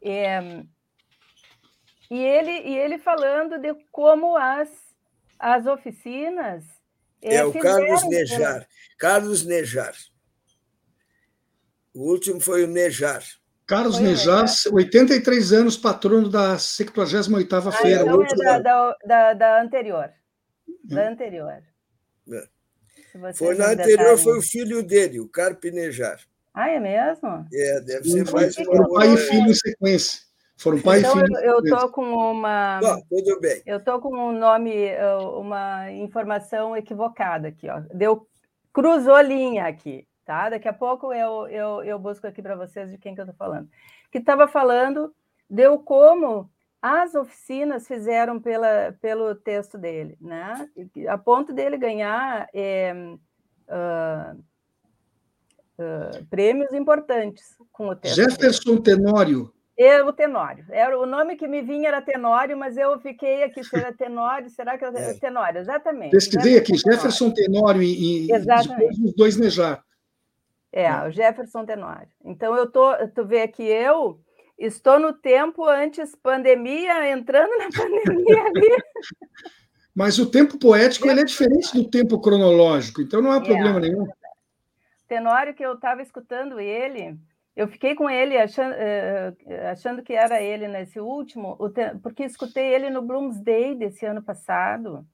[0.01, 0.63] É,
[2.09, 4.69] e ele, e ele falando de como as,
[5.37, 6.63] as oficinas.
[7.21, 8.67] É, é o Carlos Nejar.
[8.97, 9.95] Carlos Nejar.
[11.93, 13.23] O último foi o Nejar.
[13.65, 18.01] Carlos Nejar, 83 anos, patrono da 78ª ah, feira.
[18.03, 20.09] Então é da, da, da, da, anterior.
[20.85, 21.11] Da hum.
[21.11, 21.63] anterior.
[22.31, 23.33] É.
[23.33, 26.19] Foi na anterior, foi o filho dele, o Carpe Nejar.
[26.57, 27.45] Ah, é mesmo?
[27.53, 28.89] É, deve ser mais uma.
[28.89, 30.21] Pai e filho em sequência.
[30.57, 31.37] Foram pai então, e filho.
[31.37, 32.79] Eu estou com uma.
[32.83, 33.61] Oh, tudo bem.
[33.63, 34.73] Eu estou com um nome,
[35.35, 37.81] uma informação equivocada aqui, ó.
[37.93, 38.27] Deu
[38.73, 40.49] cruzou linha aqui, tá?
[40.49, 43.37] Daqui a pouco eu, eu, eu busco aqui para vocês de quem que eu estou
[43.37, 43.69] falando.
[44.11, 45.13] Que estava falando,
[45.47, 46.49] deu como
[46.81, 50.67] as oficinas fizeram pela, pelo texto dele, né?
[51.07, 52.95] A ponto dele ganhar é,
[53.67, 54.43] uh,
[55.79, 58.15] uh, prêmios importantes com o texto.
[58.15, 58.77] Jefferson.
[58.77, 59.51] Tenório.
[59.77, 60.65] Eu, o Tenório.
[60.69, 64.49] Era, o nome que me vinha era Tenório, mas eu fiquei aqui, será Tenório?
[64.49, 65.59] Será que é Tenório?
[65.59, 66.11] Exatamente.
[66.11, 69.03] Pesquisei aqui, Jefferson Tenório e, e Exatamente.
[69.03, 69.83] os dois Nejar.
[70.71, 72.09] É, o Jefferson Tenório.
[72.25, 74.19] Então, eu tô, tu vê que eu
[74.57, 78.83] estou no tempo antes pandemia, entrando na pandemia ali.
[79.93, 83.81] Mas o tempo poético ele é diferente do tempo cronológico, então não há problema é,
[83.81, 84.07] nenhum.
[85.07, 87.17] Tenório que eu estava escutando ele,
[87.55, 88.75] eu fiquei com ele achando,
[89.71, 91.57] achando, que era ele nesse último,
[92.03, 95.05] porque escutei ele no Bloomsday desse ano passado,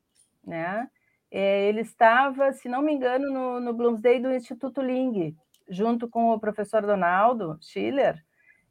[0.45, 0.89] né?
[1.31, 5.35] É, ele estava, se não me engano, no, no Bloomsday do Instituto Ling,
[5.69, 8.21] junto com o professor Donaldo Schiller,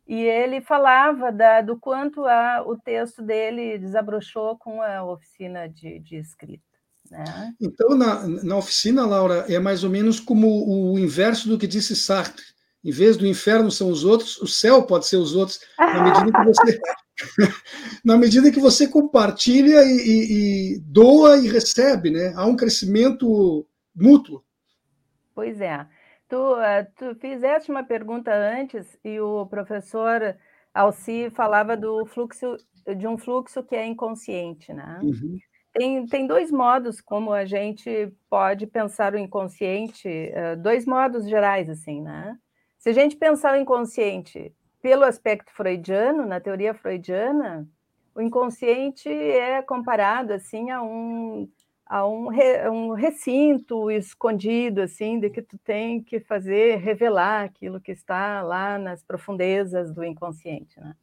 [0.06, 5.98] e ele falava da, do quanto a, o texto dele desabrochou com a oficina de,
[6.00, 6.71] de escrita.
[7.12, 7.54] Né?
[7.60, 10.48] Então, na, na oficina, Laura, é mais ou menos como
[10.92, 12.42] o inverso do que disse Sartre
[12.84, 16.32] em vez do inferno são os outros, o céu pode ser os outros, na medida
[16.32, 16.80] que você,
[18.04, 22.32] na medida que você compartilha e, e, e, doa e recebe, né?
[22.34, 24.42] Há um crescimento mútuo.
[25.32, 25.86] Pois é.
[26.28, 30.34] Tu, eh, tu fizeste uma pergunta antes e o professor
[30.74, 32.56] Alci falava do fluxo
[32.96, 34.98] de um fluxo que é inconsciente, né?
[35.02, 35.38] Uhum.
[35.72, 41.70] Tem, tem dois modos como a gente pode pensar o inconsciente, eh, dois modos gerais,
[41.70, 42.38] assim, né?
[42.78, 47.66] Se a gente pensar o inconsciente pelo aspecto freudiano, na teoria freudiana,
[48.14, 51.48] o inconsciente é comparado assim a um
[51.86, 57.80] a um, re, um recinto escondido assim de que tu tem que fazer revelar aquilo
[57.80, 60.94] que está lá nas profundezas do inconsciente, né?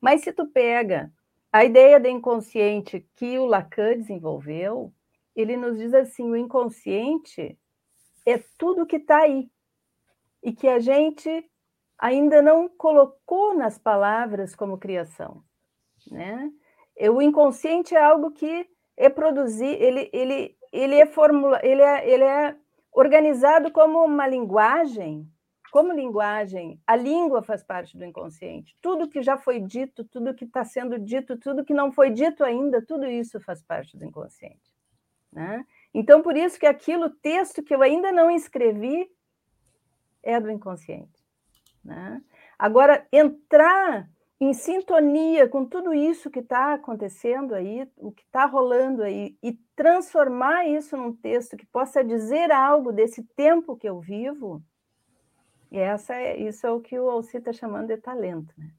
[0.00, 1.12] Mas se tu pega
[1.52, 4.92] a ideia do inconsciente que o Lacan desenvolveu,
[5.34, 7.58] ele nos diz assim: o inconsciente
[8.26, 9.50] é tudo que está aí,
[10.42, 11.48] e que a gente
[11.98, 15.42] ainda não colocou nas palavras como criação,
[16.10, 16.50] né?
[17.10, 22.24] O inconsciente é algo que é produzir, ele, ele, ele é formula, ele é, ele
[22.24, 22.56] é
[22.92, 25.26] organizado como uma linguagem,
[25.70, 26.80] como linguagem.
[26.86, 28.76] A língua faz parte do inconsciente.
[28.80, 32.44] Tudo que já foi dito, tudo que está sendo dito, tudo que não foi dito
[32.44, 34.74] ainda, tudo isso faz parte do inconsciente,
[35.32, 35.64] né?
[35.92, 39.10] Então, por isso que aquilo, texto que eu ainda não escrevi,
[40.22, 41.24] é do inconsciente.
[41.84, 42.22] Né?
[42.58, 44.08] Agora, entrar
[44.40, 49.52] em sintonia com tudo isso que está acontecendo aí, o que está rolando aí, e
[49.76, 54.62] transformar isso num texto que possa dizer algo desse tempo que eu vivo,
[55.70, 58.52] e essa é, isso é o que o Alci está chamando de talento.
[58.58, 58.70] Né?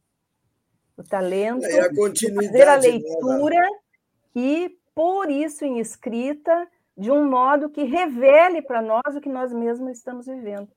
[0.97, 3.69] O talento é a de fazer a né, leitura né?
[4.36, 9.54] e pôr isso em escrita de um modo que revele para nós o que nós
[9.54, 10.67] mesmos estamos vivendo.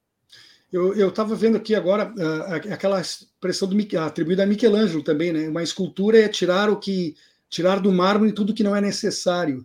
[0.72, 5.48] Eu estava vendo aqui agora uh, aquela expressão do, atribuída a Michelangelo também, né?
[5.48, 7.14] Uma escultura é tirar o que
[7.48, 9.64] tirar do mármore tudo que não é necessário,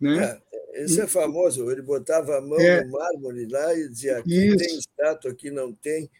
[0.00, 0.24] né?
[0.24, 0.40] É,
[0.84, 1.70] esse é famoso.
[1.70, 4.56] Ele botava a mão é, no mármore lá e dizia: aqui isso.
[4.56, 6.10] tem estátua, aqui não tem.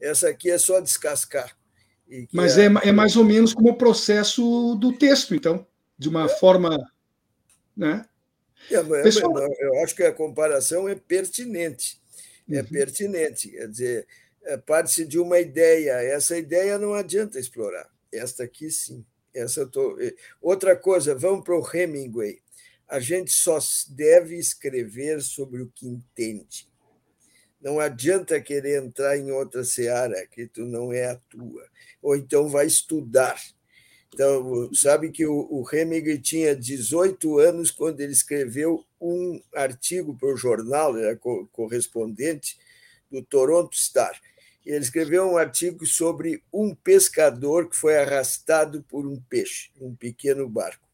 [0.00, 1.56] Essa aqui é só descascar.
[2.32, 5.66] Mas é, é mais ou menos como o processo do texto, então,
[5.98, 6.28] de uma é.
[6.28, 6.78] forma,
[7.76, 8.04] né?
[8.70, 9.36] É, Pessoal...
[9.58, 12.00] Eu acho que a comparação é pertinente
[12.50, 12.66] é uhum.
[12.66, 13.50] pertinente.
[13.50, 14.06] Quer dizer,
[14.44, 15.92] é, parte-se de uma ideia.
[15.92, 17.88] Essa ideia não adianta explorar.
[18.12, 19.04] Esta aqui, sim.
[19.34, 19.98] Essa tô...
[20.40, 22.40] Outra coisa, vamos para o Hemingway.
[22.88, 23.58] A gente só
[23.88, 26.68] deve escrever sobre o que entende.
[27.60, 31.66] Não adianta querer entrar em outra seara que tu não é a tua.
[32.00, 33.36] Ou então vai estudar.
[34.14, 40.36] Então, sabe que o, Hemingway tinha 18 anos quando ele escreveu um artigo para o
[40.36, 41.18] jornal, era
[41.52, 42.56] correspondente
[43.10, 44.18] do Toronto Star.
[44.64, 50.48] Ele escreveu um artigo sobre um pescador que foi arrastado por um peixe, um pequeno
[50.48, 50.85] barco.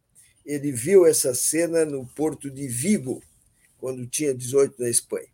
[0.44, 3.22] Ele viu essa cena no porto de Vigo,
[3.78, 5.28] quando tinha 18 na Espanha.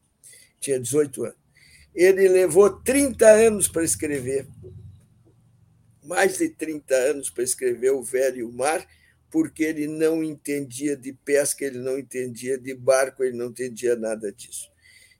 [0.61, 1.39] Tinha 18 anos.
[1.95, 4.47] Ele levou 30 anos para escrever,
[6.05, 8.87] mais de 30 anos para escrever O Velho e o Mar,
[9.31, 14.33] porque ele não entendia de pesca, ele não entendia de barco, ele não entendia nada
[14.33, 14.71] disso.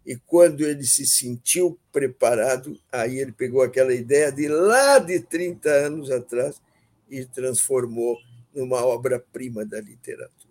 [0.07, 5.69] E quando ele se sentiu preparado, aí ele pegou aquela ideia de lá de 30
[5.69, 6.63] anos atrás
[7.11, 8.17] e transformou
[8.59, 10.49] numa obra-prima da literatura.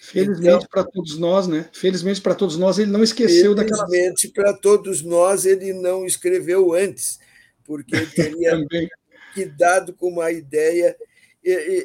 [0.00, 1.68] Felizmente então, para todos nós, né?
[1.72, 3.86] Felizmente para todos nós, ele não esqueceu daquela.
[3.86, 7.18] Felizmente para todos nós, ele não escreveu antes,
[7.64, 8.58] porque ele teria
[9.56, 10.96] dado com uma ideia.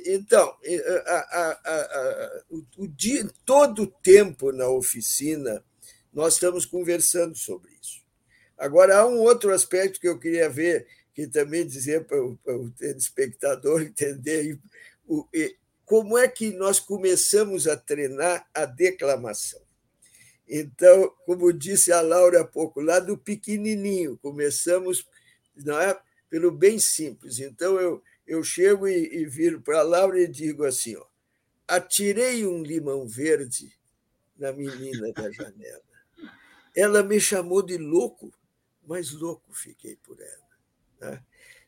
[0.05, 0.55] Então,
[1.05, 5.63] a, a, a, o, o dia, todo o tempo na oficina,
[6.13, 8.01] nós estamos conversando sobre isso.
[8.57, 12.55] Agora, há um outro aspecto que eu queria ver, que também dizer para o, para
[12.55, 14.57] o telespectador entender
[15.85, 19.61] como é que nós começamos a treinar a declamação.
[20.47, 25.07] Então, como disse a Laura há pouco, lá do pequenininho, começamos
[25.55, 25.99] não é,
[26.29, 27.39] pelo bem simples.
[27.39, 31.05] Então, eu, eu chego e, e viro para a Laura e digo assim: ó,
[31.67, 33.71] atirei um limão verde
[34.37, 35.83] na menina da janela.
[36.75, 38.33] Ela me chamou de louco,
[38.85, 40.49] mas louco fiquei por ela.
[40.99, 41.23] Né?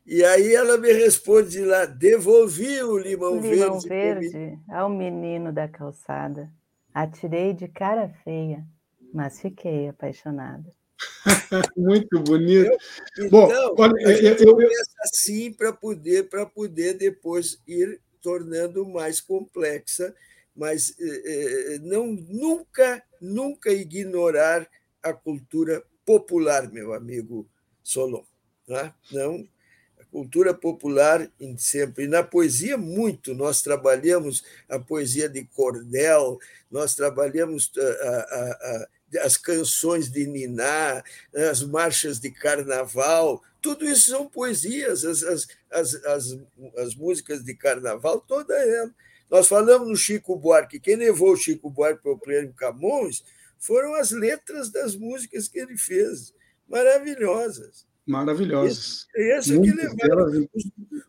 [0.05, 4.29] E aí ela me responde lá: devolvi o limão, limão verde.
[4.29, 6.51] verde ao menino da calçada.
[6.93, 8.63] Atirei de cara feia,
[9.13, 10.69] mas fiquei apaixonada.
[11.75, 12.71] Muito bonito.
[13.19, 13.29] Então,
[13.75, 19.19] Bom, olha, a gente eu, começa assim para poder, para poder depois ir tornando mais
[19.19, 20.15] complexa,
[20.55, 24.67] mas eh, não nunca, nunca ignorar
[25.03, 27.47] a cultura popular, meu amigo
[27.83, 28.23] Solon.
[28.67, 28.93] Né?
[29.11, 29.45] Não
[30.15, 32.05] cultura popular sempre.
[32.05, 33.33] E na poesia, muito.
[33.33, 36.39] Nós trabalhamos a poesia de cordel,
[36.71, 38.87] nós trabalhamos a, a,
[39.19, 41.03] a, as canções de Niná,
[41.51, 46.39] as marchas de carnaval, tudo isso são poesias, as, as, as, as,
[46.77, 48.95] as músicas de carnaval, toda ela.
[49.29, 53.21] Nós falamos no Chico Buarque, quem levou o Chico Buarque para o Prêmio Camões
[53.59, 56.33] foram as letras das músicas que ele fez,
[56.69, 59.07] maravilhosas maravilhosas.
[59.15, 60.47] Esse, esse que levaram.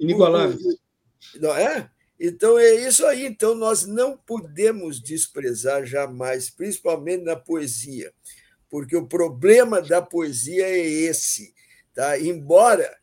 [0.00, 0.62] Inigualáveis.
[1.40, 1.90] Não é?
[2.18, 3.26] Então é isso aí.
[3.26, 8.12] Então nós não podemos desprezar jamais, principalmente na poesia,
[8.70, 11.54] porque o problema da poesia é esse.
[11.94, 12.18] Tá?
[12.18, 12.96] Embora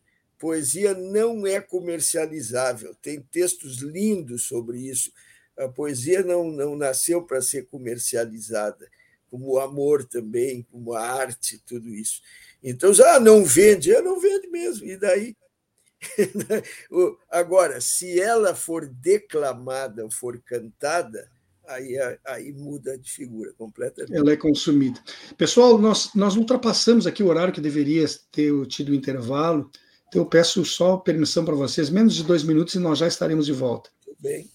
[0.43, 5.09] poesia não é comercializável, tem textos lindos sobre isso.
[5.57, 8.89] A poesia não, não nasceu para ser comercializada,
[9.33, 12.21] como o amor também, como a arte, tudo isso.
[12.63, 14.85] Então, ah, não vende, é, não vende mesmo.
[14.85, 15.35] E daí?
[17.31, 21.27] Agora, se ela for declamada, for cantada,
[21.67, 24.15] aí, aí muda de figura completamente.
[24.15, 25.01] Ela é consumida.
[25.35, 29.67] Pessoal, nós, nós ultrapassamos aqui o horário que deveria ter tido intervalo,
[30.09, 33.47] então eu peço só permissão para vocês, menos de dois minutos e nós já estaremos
[33.47, 33.89] de volta.
[34.05, 34.47] Tudo bem.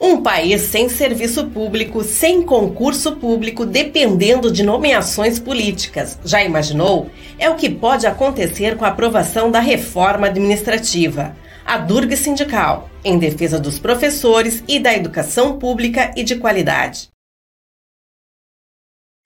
[0.00, 6.18] Um país sem serviço público, sem concurso público, dependendo de nomeações políticas.
[6.24, 7.10] Já imaginou?
[7.38, 11.36] É o que pode acontecer com a aprovação da reforma administrativa.
[11.64, 17.08] A Durga Sindical, em defesa dos professores e da educação pública e de qualidade.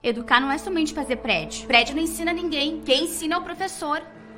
[0.01, 1.67] Educar não é somente fazer prédio.
[1.67, 2.81] Prédio não ensina ninguém.
[2.85, 4.01] Quem ensina é o professor.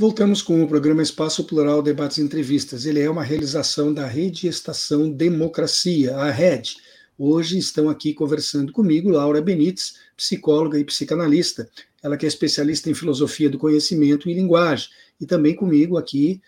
[0.00, 2.86] Voltamos com o programa Espaço Plural Debates e Entrevistas.
[2.86, 6.76] Ele é uma realização da Rede Estação Democracia, a RED,
[7.18, 11.68] Hoje estão aqui conversando comigo Laura Benites, psicóloga e psicanalista.
[12.02, 14.88] Ela que é especialista em filosofia do conhecimento e linguagem.
[15.20, 16.40] E também comigo aqui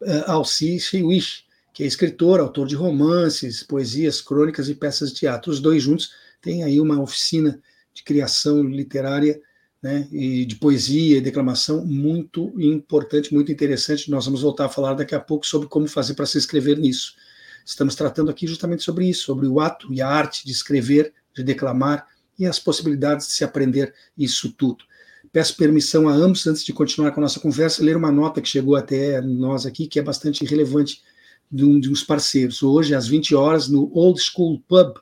[0.00, 5.50] uh, Alci Shiwish, que é escritor, autor de romances, poesias, crônicas e peças de teatro.
[5.50, 7.60] Os dois juntos têm aí uma oficina
[7.92, 9.42] de criação literária
[9.82, 14.10] né, e de poesia e declamação muito importante, muito interessante.
[14.10, 17.14] Nós vamos voltar a falar daqui a pouco sobre como fazer para se inscrever nisso.
[17.64, 21.42] Estamos tratando aqui justamente sobre isso, sobre o ato e a arte de escrever, de
[21.42, 22.06] declamar
[22.38, 24.84] e as possibilidades de se aprender isso tudo.
[25.32, 28.48] Peço permissão a ambos, antes de continuar com a nossa conversa, ler uma nota que
[28.48, 31.02] chegou até nós aqui, que é bastante relevante
[31.50, 32.62] de, um, de uns parceiros.
[32.62, 34.94] Hoje, às 20 horas, no Old School Pub,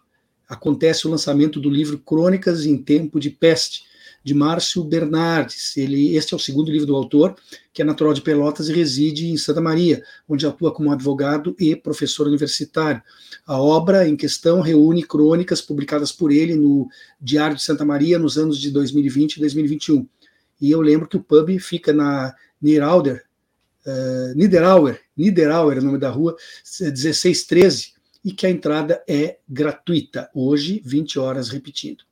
[0.48, 3.84] acontece o lançamento do livro Crônicas em Tempo de Peste,
[4.28, 5.74] de Márcio Bernardes.
[5.78, 7.34] Ele, este é o segundo livro do autor,
[7.72, 11.74] que é natural de Pelotas e reside em Santa Maria, onde atua como advogado e
[11.74, 13.02] professor universitário.
[13.46, 18.36] A obra em questão reúne crônicas publicadas por ele no Diário de Santa Maria nos
[18.36, 20.06] anos de 2020 e 2021.
[20.60, 23.24] E eu lembro que o pub fica na Niederauer,
[23.86, 26.36] uh, Niederauer, Niederauer é o nome da rua,
[26.80, 32.07] 1613, e que a entrada é gratuita, hoje, 20 horas, repetindo.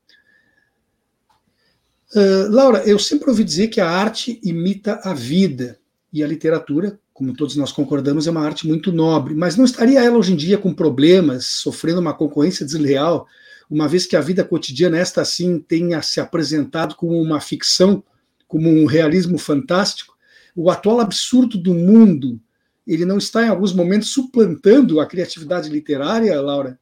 [2.14, 5.78] Uh, Laura, eu sempre ouvi dizer que a arte imita a vida
[6.12, 10.02] e a literatura, como todos nós concordamos, é uma arte muito nobre, mas não estaria
[10.02, 13.26] ela hoje em dia com problemas, sofrendo uma concorrência desleal,
[13.68, 18.02] uma vez que a vida cotidiana, esta assim, tenha se apresentado como uma ficção,
[18.46, 20.16] como um realismo fantástico?
[20.54, 22.40] O atual absurdo do mundo,
[22.86, 26.78] ele não está em alguns momentos suplantando a criatividade literária, Laura?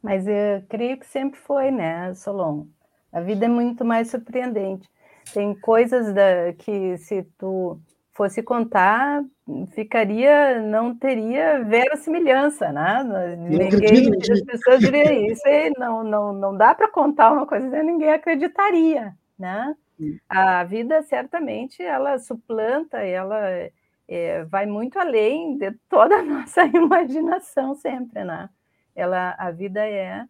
[0.00, 2.66] Mas eu creio que sempre foi, né, Solon?
[3.12, 4.88] A vida é muito mais surpreendente.
[5.32, 7.80] Tem coisas da, que se tu
[8.12, 9.22] fosse contar,
[9.70, 13.04] ficaria, não teria verossimilhança, né?
[13.38, 17.82] Ninguém, as pessoas diriam isso, e não, não, não dá para contar uma coisa que
[17.82, 19.74] ninguém acreditaria, né?
[20.28, 23.38] A vida certamente ela suplanta, ela
[24.08, 28.48] é, vai muito além de toda a nossa imaginação sempre, né?
[28.96, 30.24] Ela, a vida é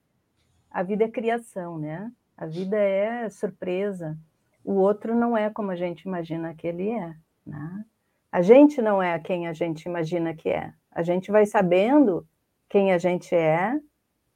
[0.70, 2.12] a vida é criação, né?
[2.38, 4.16] A vida é surpresa.
[4.64, 7.12] O outro não é como a gente imagina que ele é.
[7.44, 7.84] Né?
[8.30, 10.72] A gente não é quem a gente imagina que é.
[10.92, 12.24] A gente vai sabendo
[12.68, 13.76] quem a gente é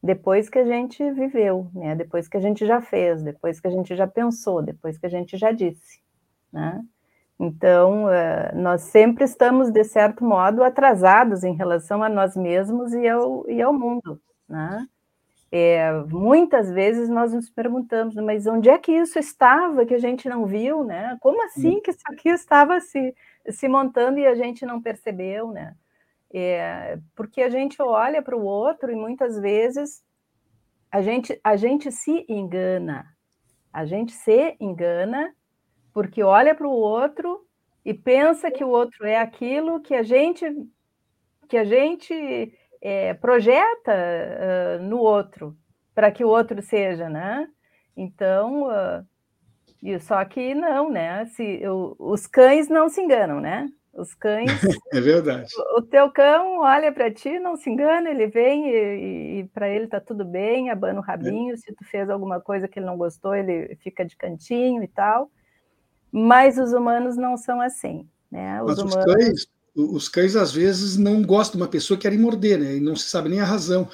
[0.03, 1.95] depois que a gente viveu, né?
[1.95, 5.09] depois que a gente já fez, depois que a gente já pensou, depois que a
[5.09, 6.03] gente já disse.
[6.53, 6.83] Né?
[7.39, 13.09] Então, eh, nós sempre estamos, de certo modo, atrasados em relação a nós mesmos e
[13.09, 14.21] ao, e ao mundo.
[14.49, 14.89] Né?
[15.55, 20.27] É, muitas vezes nós nos perguntamos, mas onde é que isso estava que a gente
[20.27, 21.19] não viu, né?
[21.21, 23.15] Como assim que isso aqui estava se,
[23.51, 25.77] se montando e a gente não percebeu, né?
[26.33, 30.03] É, porque a gente olha para o outro e muitas vezes
[30.91, 33.05] a gente, a gente se engana,
[33.71, 35.35] a gente se engana
[35.93, 37.47] porque olha para o outro
[37.85, 40.47] e pensa que o outro é aquilo que a gente
[41.47, 45.57] que a gente é, projeta uh, no outro,
[45.95, 47.47] para que o outro seja, né?
[47.97, 51.25] Então, uh, só que não, né?
[51.27, 51.63] Se,
[51.99, 53.69] os cães não se enganam, né?
[53.95, 54.49] Os cães.
[54.93, 55.49] é verdade.
[55.57, 59.45] O, o teu cão olha para ti, não se engana, ele vem e, e, e
[59.49, 61.55] para ele tá tudo bem, abana o rabinho.
[61.55, 61.57] É.
[61.57, 65.31] Se tu fez alguma coisa que ele não gostou, ele fica de cantinho e tal.
[66.11, 68.61] Mas os humanos não são assim, né?
[68.63, 69.07] Os Mas humanos...
[69.07, 72.77] os cães os cães às vezes não gostam de uma pessoa querem morder, né?
[72.77, 73.89] E não se sabe nem a razão.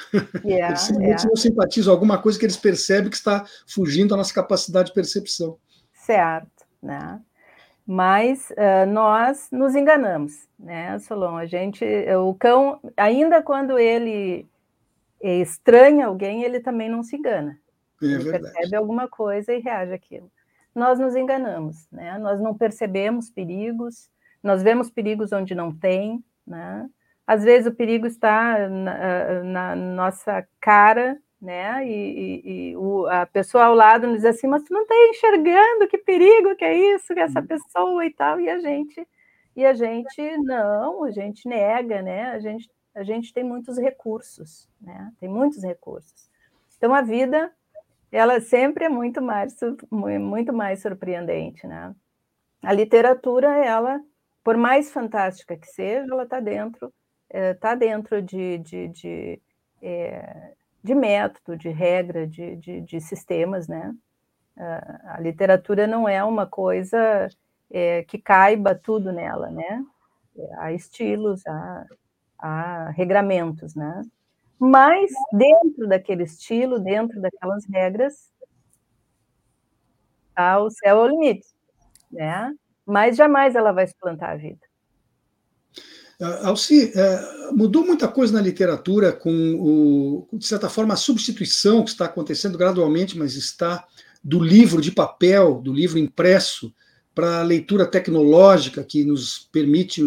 [0.45, 1.29] Yeah, eles simplesmente yeah.
[1.29, 5.57] não simpatizam alguma coisa que eles percebem que está fugindo da nossa capacidade de percepção.
[5.93, 7.21] Certo, né?
[7.87, 11.37] Mas uh, nós nos enganamos, né, Solon?
[11.37, 11.85] A gente,
[12.19, 14.47] o cão, ainda quando ele
[15.21, 17.59] estranha alguém, ele também não se engana.
[18.03, 18.53] É ele verdade.
[18.53, 20.31] percebe alguma coisa e reage àquilo.
[20.75, 22.19] Nós nos enganamos, né?
[22.19, 24.11] Nós não percebemos perigos
[24.43, 26.89] nós vemos perigos onde não tem, né?
[27.27, 31.87] Às vezes o perigo está na, na nossa cara, né?
[31.87, 34.95] E, e, e o, a pessoa ao lado nos diz assim, mas tu não está
[35.11, 37.47] enxergando que perigo que é isso, que é essa uhum.
[37.47, 39.07] pessoa e tal, e a gente,
[39.55, 42.31] e a gente não, a gente nega, né?
[42.31, 45.13] A gente, a gente tem muitos recursos, né?
[45.21, 46.31] Tem muitos recursos.
[46.77, 47.53] Então a vida,
[48.11, 49.55] ela sempre é muito mais,
[49.91, 51.95] muito mais surpreendente, né?
[52.63, 54.01] A literatura, ela
[54.49, 56.91] por mais fantástica que seja, ela está dentro,
[57.29, 59.43] está é, dentro de, de, de,
[59.83, 63.95] é, de, método, de regra, de, de, de sistemas, né?
[65.05, 67.29] A literatura não é uma coisa
[67.71, 69.85] é, que caiba tudo nela, né?
[70.57, 71.87] Há estilos, há,
[72.39, 74.01] há regramentos, né?
[74.59, 78.33] Mas, dentro daquele estilo, dentro daquelas regras,
[80.35, 81.49] tá, o céu é o limite,
[82.11, 82.57] né?
[82.89, 84.61] Mas jamais ela vai suplantar a vida.
[86.19, 89.31] Uh, Alci, uh, mudou muita coisa na literatura com,
[89.61, 93.87] o, de certa forma, a substituição que está acontecendo gradualmente, mas está
[94.25, 96.73] do livro de papel, do livro impresso,
[97.15, 100.03] para a leitura tecnológica que nos permite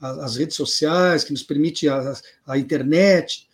[0.00, 2.14] as redes sociais, que nos permite a,
[2.46, 3.46] a internet.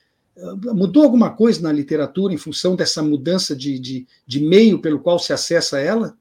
[0.72, 5.18] Mudou alguma coisa na literatura em função dessa mudança de, de, de meio pelo qual
[5.18, 6.16] se acessa ela?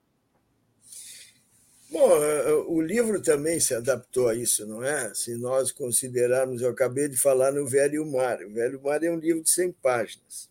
[2.02, 5.14] Bom, o livro também se adaptou a isso, não é?
[5.14, 8.44] Se nós considerarmos, eu acabei de falar no Velho Mar.
[8.44, 10.50] O Velho Mar é um livro de 100 páginas.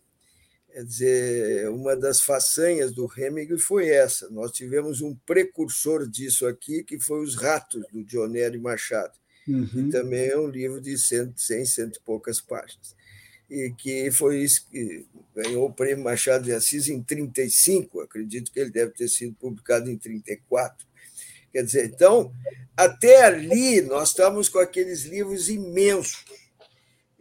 [0.71, 4.29] Quer dizer, uma das façanhas do Hemingway foi essa.
[4.29, 9.11] Nós tivemos um precursor disso aqui, que foi Os Ratos, do Dionério Machado,
[9.45, 9.67] uhum.
[9.67, 12.95] que também é um livro de 100, 100, cento e poucas páginas.
[13.49, 18.71] E que foi que ganhou o prêmio Machado de Assis em 35, acredito que ele
[18.71, 20.89] deve ter sido publicado em 34.
[21.51, 22.33] Quer dizer, então,
[22.75, 26.23] até ali nós estamos com aqueles livros imensos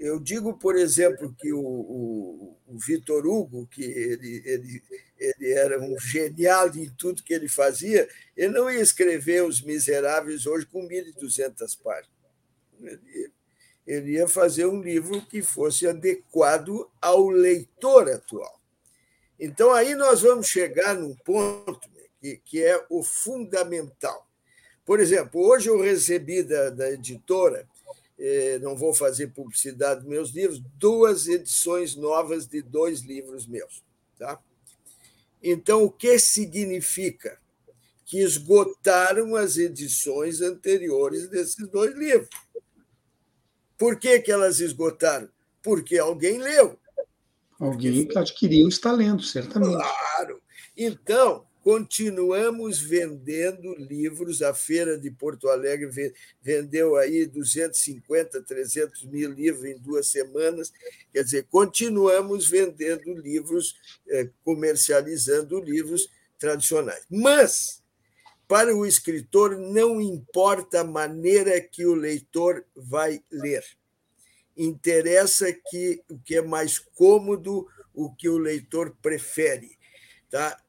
[0.00, 4.82] eu digo, por exemplo, que o, o, o Vitor Hugo, que ele, ele,
[5.18, 10.46] ele era um genial em tudo que ele fazia, ele não ia escrever Os Miseráveis
[10.46, 12.08] hoje com 1.200 páginas.
[12.82, 13.30] Ele,
[13.86, 18.58] ele ia fazer um livro que fosse adequado ao leitor atual.
[19.38, 21.89] Então, aí nós vamos chegar num ponto
[22.20, 24.28] que, que é o fundamental.
[24.84, 27.66] Por exemplo, hoje eu recebi da, da editora
[28.22, 33.82] eh, não vou fazer publicidade dos meus livros, duas edições novas de dois livros meus.
[34.18, 34.38] Tá?
[35.42, 37.40] Então, o que significa?
[38.04, 42.28] Que esgotaram as edições anteriores desses dois livros.
[43.78, 45.30] Por que, que elas esgotaram?
[45.62, 46.78] Porque alguém leu.
[47.58, 49.72] Alguém que adquiriu está lendo, certamente.
[49.72, 50.42] Claro.
[50.76, 54.42] Então, continuamos vendendo livros.
[54.42, 60.72] A Feira de Porto Alegre vendeu aí 250, 300 mil livros em duas semanas.
[61.12, 63.76] Quer dizer, continuamos vendendo livros,
[64.08, 66.08] é, comercializando livros
[66.38, 67.04] tradicionais.
[67.10, 67.82] Mas,
[68.48, 73.64] para o escritor, não importa a maneira que o leitor vai ler.
[74.56, 79.78] Interessa que o que é mais cômodo, o que o leitor prefere.
[80.30, 80.60] Tá?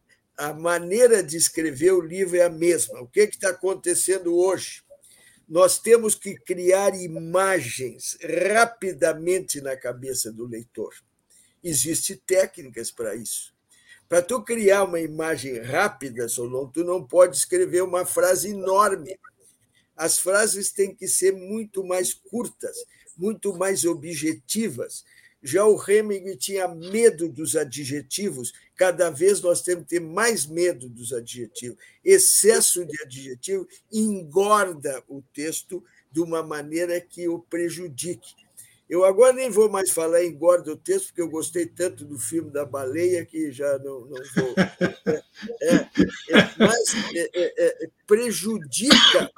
[0.42, 3.00] A maneira de escrever o livro é a mesma.
[3.00, 4.82] O que está acontecendo hoje?
[5.48, 8.18] Nós temos que criar imagens
[8.50, 10.96] rapidamente na cabeça do leitor.
[11.64, 13.54] Existem técnicas para isso.
[14.10, 19.20] Para tu criar uma imagem rápida, Solon, tu não pode escrever uma frase enorme.
[19.96, 22.76] As frases têm que ser muito mais curtas,
[23.16, 25.06] muito mais objetivas,
[25.42, 30.88] já o Hemingway tinha medo dos adjetivos, cada vez nós temos que ter mais medo
[30.88, 31.78] dos adjetivos.
[32.04, 38.36] Excesso de adjetivo engorda o texto de uma maneira que o prejudique.
[38.90, 42.52] Eu agora nem vou mais falar engorda o texto, porque eu gostei tanto do filme
[42.52, 44.54] da baleia que já não, não vou.
[45.62, 49.32] É, é, é, mas é, é, é, prejudica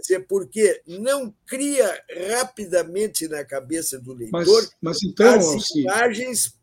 [0.00, 2.02] Quer dizer, porque não cria
[2.38, 6.54] rapidamente na cabeça do leitor mas, mas então, as imagens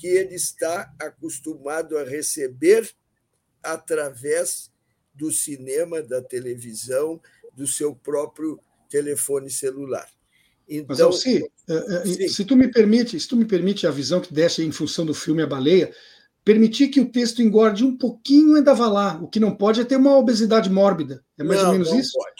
[0.00, 2.88] que ele está acostumado a receber
[3.62, 4.70] através
[5.12, 7.20] do cinema, da televisão,
[7.54, 10.08] do seu próprio telefone celular.
[10.68, 14.20] Então, Mas, Alci, eh, eh, se tu me permite, se tu me permite a visão
[14.20, 15.92] que deste em função do filme A Baleia,
[16.44, 19.20] permitir que o texto engorde um pouquinho ainda vai lá.
[19.20, 21.24] O que não pode é ter uma obesidade mórbida.
[21.38, 22.12] É mais não, ou menos isso?
[22.12, 22.34] Pode.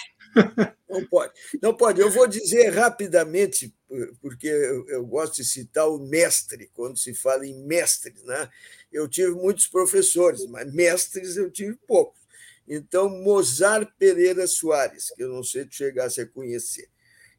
[0.89, 1.33] Não pode.
[1.63, 2.01] Não pode.
[2.01, 3.75] Eu vou dizer rapidamente,
[4.21, 8.23] porque eu, gosto de citar o mestre, quando se fala em mestres.
[8.25, 8.49] Né?
[8.93, 12.19] Eu tive muitos professores, mas mestres eu tive poucos.
[12.67, 16.89] Então, Mozart Pereira Soares, que eu não sei se chegasse a conhecer.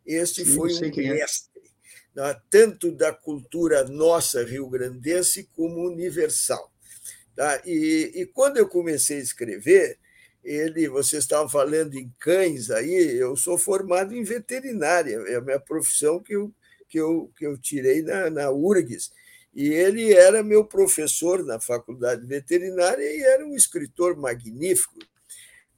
[0.05, 1.13] Este Sim, foi um é.
[1.13, 1.61] mestre,
[2.15, 2.35] né?
[2.49, 6.71] tanto da cultura nossa rio-grandense como universal.
[7.35, 7.61] Tá?
[7.63, 9.99] E, e quando eu comecei a escrever,
[10.43, 15.59] ele, vocês estavam falando em cães aí, eu sou formado em veterinária, é a minha
[15.59, 16.53] profissão que eu,
[16.87, 19.11] que eu, que eu tirei na, na URGS.
[19.53, 24.97] E ele era meu professor na faculdade veterinária e era um escritor magnífico.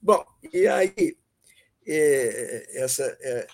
[0.01, 1.18] Bom, e aí,
[1.88, 3.47] é, essa, é,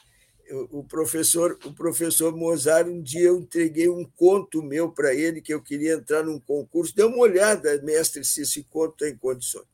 [0.49, 5.53] o professor o professor Mozart, um dia eu entreguei um conto meu para ele, que
[5.53, 6.95] eu queria entrar num concurso.
[6.95, 9.65] Dê uma olhada, mestre, se esse conto tem condições.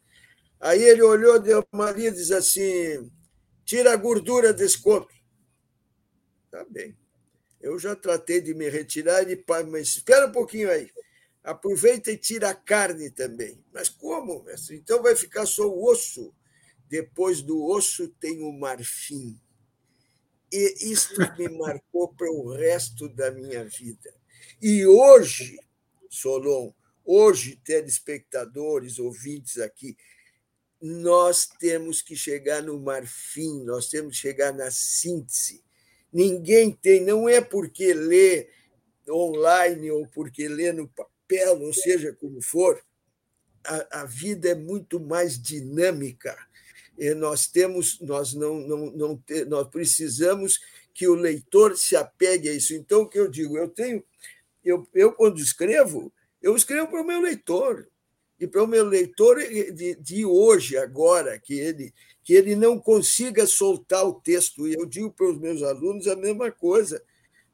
[0.63, 3.11] Aí ele olhou, deu uma linha e diz assim:
[3.65, 5.13] tira a gordura desse conto.
[6.49, 6.97] Tá bem.
[7.59, 10.89] Eu já tratei de me retirar, e, mas espera um pouquinho aí.
[11.43, 13.61] Aproveita e tira a carne também.
[13.73, 14.77] Mas como, mestre?
[14.77, 16.33] Então vai ficar só o osso.
[16.87, 19.37] Depois do osso tem o marfim.
[20.49, 24.13] E isto me marcou para o resto da minha vida.
[24.61, 25.57] E hoje,
[26.09, 26.71] Solon,
[27.03, 29.97] hoje, telespectadores, ouvintes aqui,
[30.85, 35.63] nós temos que chegar no marfim, nós temos que chegar na síntese.
[36.11, 38.49] Ninguém tem, não é porque lê
[39.09, 42.83] online ou porque lê no papel, ou seja como for,
[43.63, 46.37] a, a vida é muito mais dinâmica.
[46.97, 50.59] E nós temos, nós não, não, não te, nós precisamos
[50.93, 52.73] que o leitor se apegue a isso.
[52.73, 54.03] Então, o que eu digo, eu tenho,
[54.61, 56.11] eu, eu quando escrevo,
[56.41, 57.87] eu escrevo para o meu leitor
[58.43, 63.47] e para o meu leitor de, de hoje, agora, que ele, que ele não consiga
[63.47, 64.67] soltar o texto.
[64.67, 67.01] E eu digo para os meus alunos a mesma coisa.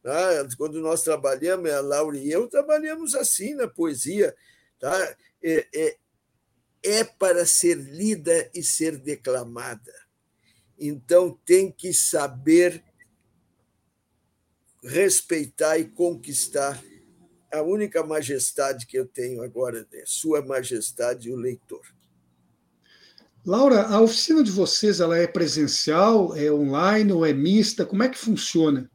[0.02, 0.48] Tá?
[0.58, 4.36] Quando nós trabalhamos, a Laura e eu trabalhamos assim na poesia.
[4.80, 5.16] Tá?
[5.44, 5.98] É, é,
[6.82, 9.94] é para ser lida e ser declamada.
[10.80, 12.84] Então, tem que saber
[14.82, 16.84] respeitar e conquistar
[17.52, 21.82] a única majestade que eu tenho agora é Sua Majestade, o leitor.
[23.46, 27.86] Laura, a oficina de vocês ela é presencial, é online ou é mista?
[27.86, 28.90] Como é que funciona?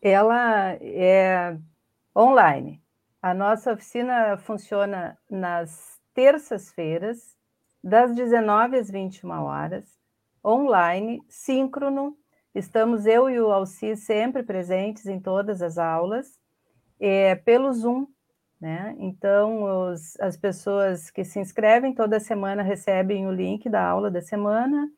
[0.00, 1.58] Ela é
[2.16, 2.80] online.
[3.20, 7.36] A nossa oficina funciona nas terças-feiras,
[7.82, 9.84] das 19 às 21 horas,
[10.44, 12.16] online, síncrono.
[12.54, 16.37] Estamos eu e o Alci sempre presentes em todas as aulas
[17.00, 18.06] é, pelo Zoom.
[18.60, 18.96] Né?
[18.98, 24.20] Então, os, as pessoas que se inscrevem toda semana recebem o link da aula da
[24.20, 24.90] semana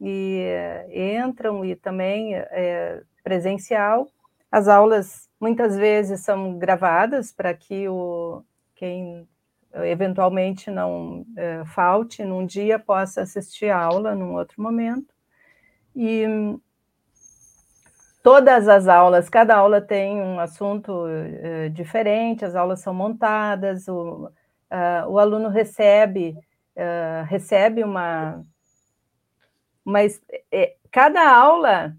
[0.00, 4.08] e é, entram e também é, presencial.
[4.50, 8.42] As aulas muitas vezes são gravadas para que o,
[8.74, 9.28] quem
[9.82, 15.12] eventualmente não é, falte num dia possa assistir a aula num outro momento.
[15.94, 16.24] E
[18.24, 24.24] todas as aulas, cada aula tem um assunto uh, diferente, as aulas são montadas, o,
[24.72, 26.34] uh, o aluno recebe,
[26.74, 28.42] uh, recebe uma,
[29.84, 29.98] uma.
[30.50, 31.94] É, cada aula,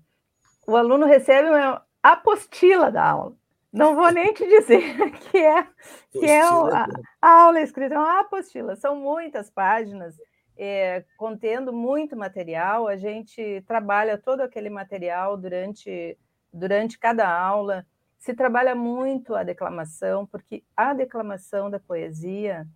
[0.67, 3.36] o aluno recebe uma apostila da aula.
[3.71, 5.67] Não vou nem te dizer que é,
[6.11, 6.88] que é a,
[7.21, 10.15] a aula escrita, é uma apostila, são muitas páginas
[10.58, 12.88] é, contendo muito material.
[12.88, 16.18] A gente trabalha todo aquele material durante,
[16.51, 17.86] durante cada aula.
[18.18, 22.68] Se trabalha muito a declamação, porque a declamação da poesia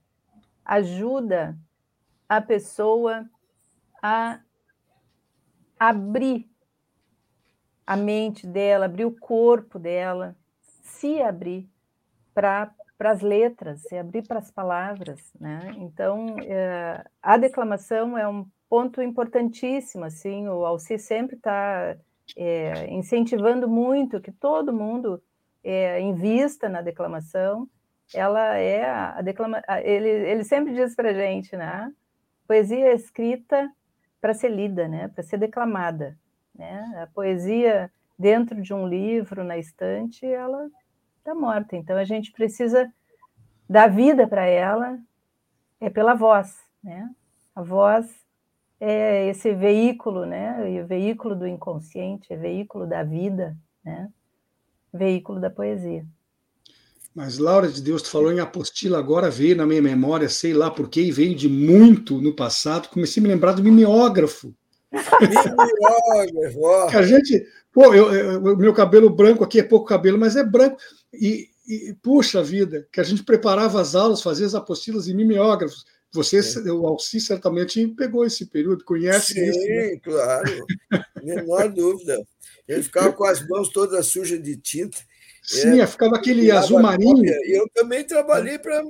[0.64, 1.58] ajuda
[2.28, 3.28] a pessoa
[4.02, 4.40] a
[5.80, 6.48] abrir
[7.88, 10.36] a mente dela, abrir o corpo dela,
[10.84, 11.68] se abrir
[12.36, 15.74] para para as letras, se abrir para as palavras, né?
[15.78, 21.96] Então, é, a declamação é um ponto importantíssimo, assim, o Alci sempre está
[22.36, 25.24] é, incentivando muito que todo mundo
[25.64, 27.70] é, invista na declamação,
[28.14, 29.64] ela é a declama...
[29.82, 31.94] ele, ele sempre diz para gente, né?
[32.46, 33.72] Poesia é escrita
[34.20, 35.08] para ser lida, né?
[35.08, 36.18] Para ser declamada,
[36.54, 37.02] né?
[37.02, 40.68] A poesia dentro de um livro na estante, ela
[41.30, 41.76] está morta.
[41.76, 42.92] Então a gente precisa
[43.70, 44.98] dar vida para ela
[45.80, 47.10] é pela voz, né?
[47.56, 48.08] A voz
[48.80, 50.72] é esse veículo, né?
[50.72, 54.10] E o veículo do inconsciente, é veículo da vida, né?
[54.92, 56.06] Veículo da poesia.
[57.14, 60.70] Mas, Laura de Deus, tu falou em apostila, agora veio na minha memória, sei lá
[60.70, 62.90] porquê, e veio de muito no passado.
[62.90, 64.54] Comecei a me lembrar do mimeógrafo.
[64.92, 66.98] Mimeógrafo!
[66.98, 70.78] a gente, pô, eu, eu, meu cabelo branco aqui é pouco cabelo, mas é branco.
[71.14, 75.86] E, e, puxa vida, que a gente preparava as aulas, fazia as apostilas em mimeógrafos.
[76.12, 76.72] Você, é.
[76.72, 79.60] o Alci, certamente pegou esse período, conhece Sim, isso.
[79.60, 80.00] Sim, né?
[80.04, 80.66] claro,
[81.24, 82.20] menor dúvida.
[82.68, 84.98] Ele ficava com as mãos todas sujas de tinta.
[85.44, 87.26] Sim, é, ficava aquele azul marinho.
[87.46, 88.84] Eu também trabalhei para.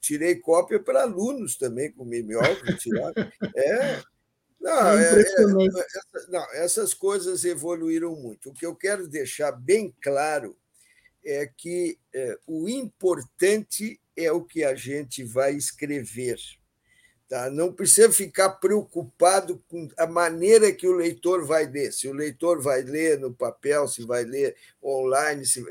[0.00, 2.90] Tirei cópia para alunos também, com mimeógrafo.
[3.54, 4.00] É.
[4.60, 8.50] Não, é, é, é, não, essas coisas evoluíram muito.
[8.50, 10.54] O que eu quero deixar bem claro
[11.24, 16.38] é que é, o importante é o que a gente vai escrever.
[17.26, 17.48] Tá?
[17.48, 21.92] Não precisa ficar preocupado com a maneira que o leitor vai ler.
[21.92, 25.64] Se o leitor vai ler no papel, se vai ler online, se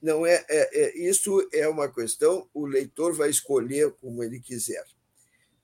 [0.00, 2.48] não é, é, é isso é uma questão.
[2.54, 4.84] O leitor vai escolher como ele quiser.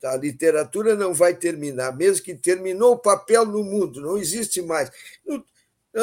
[0.04, 4.90] A literatura não vai terminar, mesmo que terminou o papel no mundo, não existe mais.
[5.26, 5.44] Não,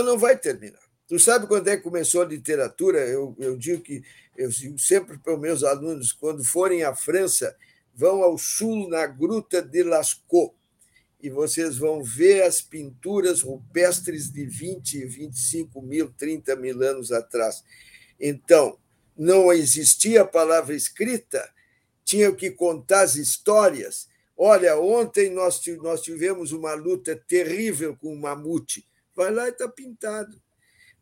[0.03, 2.99] não vai terminar Tu sabe quando é que começou a literatura?
[2.99, 4.03] Eu, eu digo que
[4.35, 7.55] eu digo sempre para os meus alunos, quando forem à França,
[7.93, 10.53] vão ao sul na Gruta de Lascaux
[11.21, 17.63] e vocês vão ver as pinturas rupestres de 20, 25 mil, 30 mil anos atrás.
[18.19, 18.77] Então,
[19.15, 21.49] não existia a palavra escrita,
[22.05, 24.07] tinham que contar as histórias.
[24.37, 28.87] Olha, ontem nós, nós tivemos uma luta terrível com um mamute.
[29.13, 30.41] Vai lá e está pintado.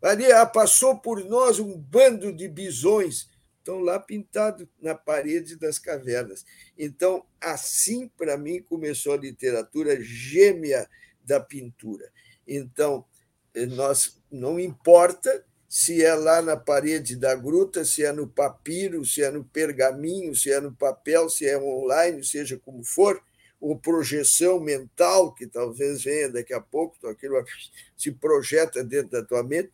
[0.01, 3.31] Ali ah, passou por nós um bando de bisões
[3.63, 6.45] estão lá pintados na parede das cavernas.
[6.77, 10.87] Então, assim, para mim, começou a literatura gêmea
[11.23, 12.11] da pintura.
[12.45, 13.05] Então,
[13.53, 19.03] eh, nós não importa se é lá na parede da gruta, se é no papiro,
[19.03, 23.19] se é no pergaminho, se é no papel, se é online, seja como for,
[23.59, 27.43] ou projeção mental, que talvez venha daqui a pouco, então aquilo
[27.97, 29.71] se projeta dentro da tua mente,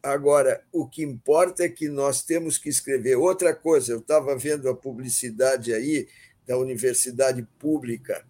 [0.00, 3.14] Agora, o que importa é que nós temos que escrever.
[3.14, 6.08] Outra coisa, eu estava vendo a publicidade aí
[6.44, 8.26] da universidade pública.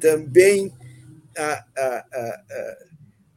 [0.00, 0.72] Também
[1.36, 2.78] a, a, a,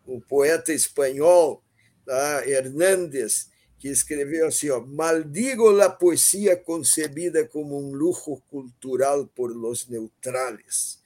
[0.06, 1.65] o poeta espanhol
[2.06, 3.50] tá, Hernández,
[3.80, 11.02] que escreveu assim: ó, Maldigo la poesia concebida como um lujo cultural por los neutrales.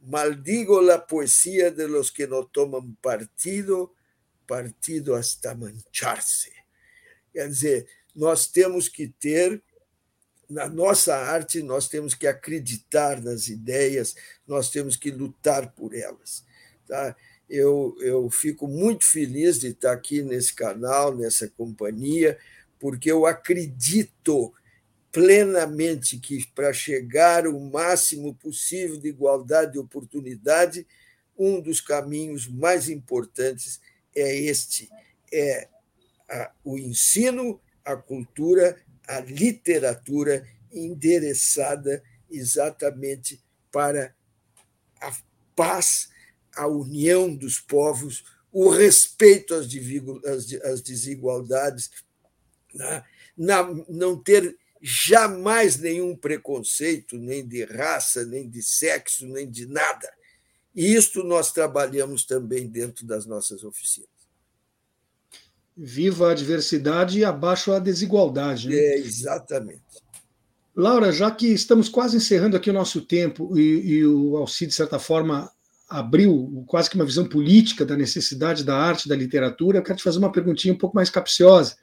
[0.00, 3.92] Maldigo la poesia de los que no toman partido
[4.50, 6.50] partido hasta mancharse.
[7.32, 9.62] Quer dizer, nós temos que ter,
[10.48, 14.16] na nossa arte, nós temos que acreditar nas ideias,
[14.48, 16.44] nós temos que lutar por elas.
[16.88, 17.16] Tá?
[17.50, 22.38] Eu, eu fico muito feliz de estar aqui nesse canal, nessa companhia,
[22.78, 24.54] porque eu acredito
[25.10, 30.86] plenamente que para chegar o máximo possível de igualdade de oportunidade,
[31.36, 33.80] um dos caminhos mais importantes
[34.14, 34.88] é este:
[35.32, 35.68] é
[36.28, 43.42] a, o ensino, a cultura, a literatura endereçada exatamente
[43.72, 44.14] para
[45.00, 45.12] a
[45.56, 46.09] paz,
[46.56, 49.66] a união dos povos, o respeito às,
[50.64, 51.90] às desigualdades,
[52.74, 53.04] né?
[53.36, 60.10] não ter jamais nenhum preconceito, nem de raça, nem de sexo, nem de nada.
[60.74, 64.08] E isto nós trabalhamos também dentro das nossas oficinas.
[65.76, 68.68] Viva a diversidade e abaixo a desigualdade.
[68.68, 68.76] Né?
[68.76, 69.82] É, exatamente.
[70.74, 74.76] Laura, já que estamos quase encerrando aqui o nosso tempo e, e o Alcide, de
[74.76, 75.50] certa forma,
[75.90, 80.04] abriu quase que uma visão política da necessidade da arte, da literatura, eu quero te
[80.04, 81.76] fazer uma perguntinha um pouco mais capciosa.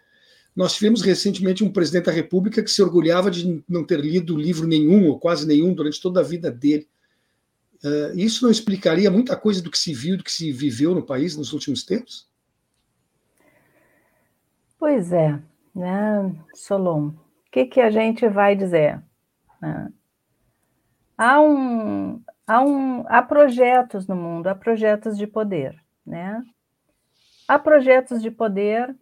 [0.56, 4.66] Nós tivemos recentemente um presidente da República que se orgulhava de não ter lido livro
[4.66, 6.88] nenhum, ou quase nenhum, durante toda a vida dele.
[7.84, 11.06] Uh, isso não explicaria muita coisa do que se viu, do que se viveu no
[11.06, 12.28] país nos últimos tempos?
[14.80, 15.40] Pois é,
[15.76, 17.10] né, Solon?
[17.10, 19.04] O que, que a gente vai dizer?
[19.62, 19.92] Né?
[21.18, 25.76] Há, um, há, um, há projetos no mundo, há projetos de poder,
[26.06, 26.42] né?
[27.48, 28.96] Há projetos de poder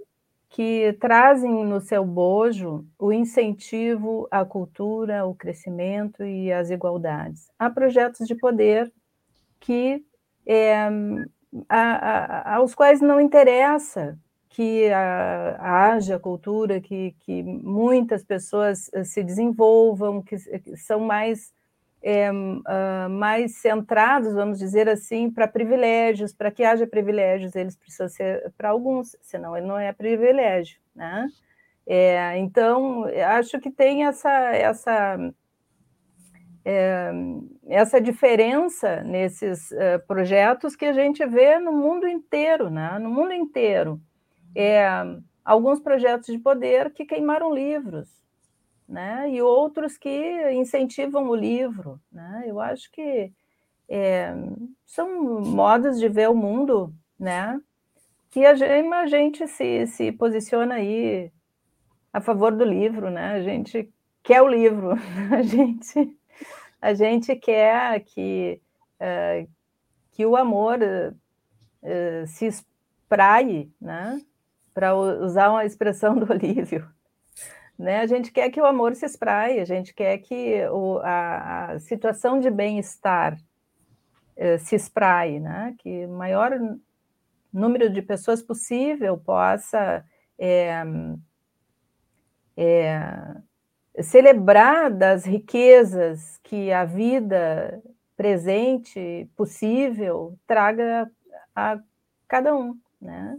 [0.49, 7.49] que trazem no seu bojo o incentivo à cultura, o crescimento e as igualdades.
[7.59, 8.91] Há projetos de poder
[9.59, 10.03] que
[10.45, 10.87] é,
[11.67, 14.17] a, a, aos quais não interessa
[14.49, 15.57] que a,
[15.91, 21.51] haja cultura, que, que muitas pessoas eh, se desenvolvam, que, que são mais
[22.07, 28.07] é, uh, mais centrados, vamos dizer assim, para privilégios, para que haja privilégios, eles precisam
[28.07, 31.27] ser para alguns, senão ele não é privilégio, né?
[31.87, 33.05] É, então,
[33.37, 35.17] acho que tem essa, essa,
[36.63, 37.11] é,
[37.67, 42.99] essa diferença nesses uh, projetos que a gente vê no mundo inteiro, né?
[42.99, 43.99] No mundo inteiro.
[44.55, 44.87] É,
[45.43, 48.24] alguns projetos de poder que queimaram livros,
[48.87, 49.29] né?
[49.29, 51.99] e outros que incentivam o livro.
[52.11, 52.43] Né?
[52.45, 53.31] Eu acho que
[53.89, 54.33] é,
[54.85, 57.59] são modos de ver o mundo né?
[58.29, 61.31] que a gente, a gente se, se posiciona aí
[62.13, 63.33] a favor do livro, né?
[63.33, 63.91] a gente
[64.23, 64.91] quer o livro,
[65.31, 66.17] a gente,
[66.81, 68.61] a gente quer que,
[68.99, 69.49] uh,
[70.11, 74.21] que o amor uh, se espraie, né?
[74.73, 76.94] para usar uma expressão do Olívio.
[77.77, 77.99] Né?
[77.99, 81.79] A gente quer que o amor se espraie, a gente quer que o, a, a,
[81.79, 83.37] situação de bem-estar
[84.37, 85.75] eh, se espraie, né?
[85.79, 86.51] que o maior
[87.51, 90.05] número de pessoas possível possa
[90.37, 90.83] é,
[92.55, 97.81] é, celebrar das riquezas que a vida
[98.15, 101.09] presente, possível, traga
[101.55, 101.79] a
[102.27, 103.37] cada um, né?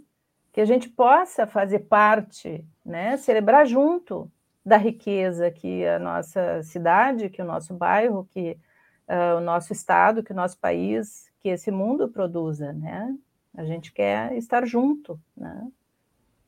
[0.56, 4.32] Que a gente possa fazer parte, né, celebrar junto
[4.64, 8.58] da riqueza que a nossa cidade, que o nosso bairro, que
[9.06, 13.14] uh, o nosso estado, que o nosso país, que esse mundo produza, né?
[13.54, 15.68] A gente quer estar junto, né?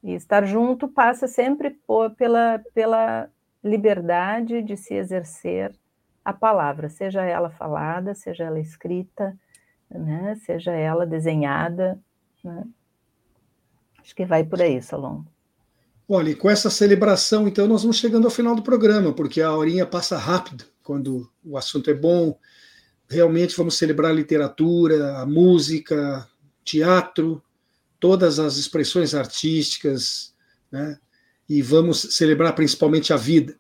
[0.02, 3.28] E estar junto passa sempre por, pela, pela
[3.62, 5.76] liberdade de se exercer
[6.24, 9.38] a palavra, seja ela falada, seja ela escrita,
[9.90, 10.34] né?
[10.46, 12.00] seja ela desenhada.
[12.42, 12.64] Né?
[14.08, 15.22] Acho que vai por aí, Salom.
[16.08, 19.52] Olha, e com essa celebração, então, nós vamos chegando ao final do programa, porque a
[19.52, 22.38] horinha passa rápido quando o assunto é bom.
[23.06, 26.26] Realmente vamos celebrar a literatura, a música,
[26.64, 27.42] teatro,
[28.00, 30.34] todas as expressões artísticas,
[30.72, 30.98] né?
[31.46, 33.58] e vamos celebrar principalmente a vida.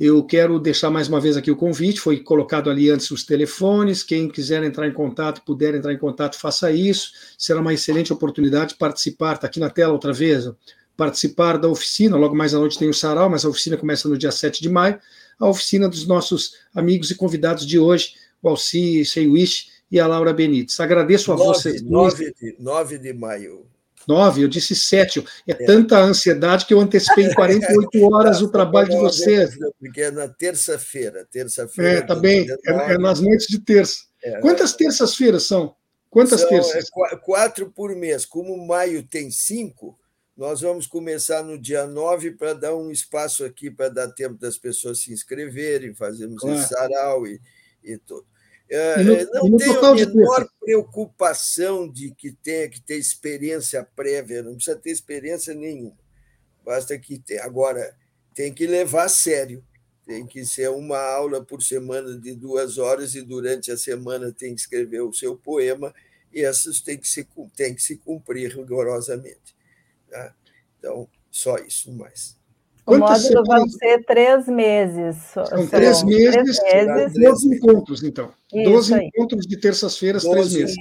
[0.00, 4.02] Eu quero deixar mais uma vez aqui o convite, foi colocado ali antes os telefones,
[4.02, 8.70] quem quiser entrar em contato, puder entrar em contato, faça isso, será uma excelente oportunidade
[8.70, 10.50] de participar, está aqui na tela outra vez,
[10.96, 14.16] participar da oficina, logo mais à noite tem o sarau, mas a oficina começa no
[14.16, 14.98] dia 7 de maio,
[15.38, 20.32] a oficina dos nossos amigos e convidados de hoje, o Alci Seiwish e a Laura
[20.32, 20.80] Benites.
[20.80, 21.82] Agradeço a vocês.
[21.82, 23.66] 9 de, 9 de maio
[24.10, 25.24] nove, eu disse sete.
[25.46, 29.56] É, é, tanta ansiedade que eu antecipei em 48 horas o trabalho de vocês.
[29.78, 31.26] Porque é na terça-feira.
[31.30, 31.98] Terça-feira.
[31.98, 32.46] É, tá bem.
[32.66, 34.04] É, é, nas noites de terça.
[34.22, 35.74] É, Quantas terças-feiras são?
[36.10, 36.88] Quantas são, terças?
[37.12, 38.26] É, quatro por mês.
[38.26, 39.96] Como maio tem cinco,
[40.36, 44.58] nós vamos começar no dia 9 para dar um espaço aqui para dar tempo das
[44.58, 46.58] pessoas se inscreverem, fazermos claro.
[46.58, 47.40] esse sarau e,
[47.84, 48.26] e tudo.
[48.70, 54.54] É, no, não tenho a menor preocupação de que tenha que ter experiência prévia, não
[54.54, 55.98] precisa ter experiência nenhuma.
[56.64, 57.42] Basta que tenha.
[57.42, 57.96] Agora,
[58.34, 59.64] tem que levar a sério.
[60.06, 64.54] Tem que ser uma aula por semana de duas horas e durante a semana tem
[64.54, 65.92] que escrever o seu poema
[66.32, 69.54] e essas tem que se, tem que se cumprir rigorosamente.
[70.08, 70.34] Tá?
[70.78, 72.39] Então, só isso, mais.
[72.90, 75.16] O módulo vão ser três meses.
[75.32, 77.14] São três meses, três meses.
[77.14, 78.32] 12 encontros, então.
[78.64, 80.76] Doze encontros de terças-feiras, três meses.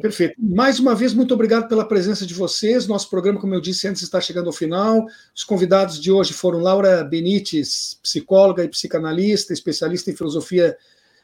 [0.00, 0.34] Perfeito.
[0.38, 2.86] Mais uma vez, muito obrigado pela presença de vocês.
[2.86, 5.06] Nosso programa, como eu disse antes, está chegando ao final.
[5.34, 10.76] Os convidados de hoje foram Laura Benites, psicóloga e psicanalista, especialista em filosofia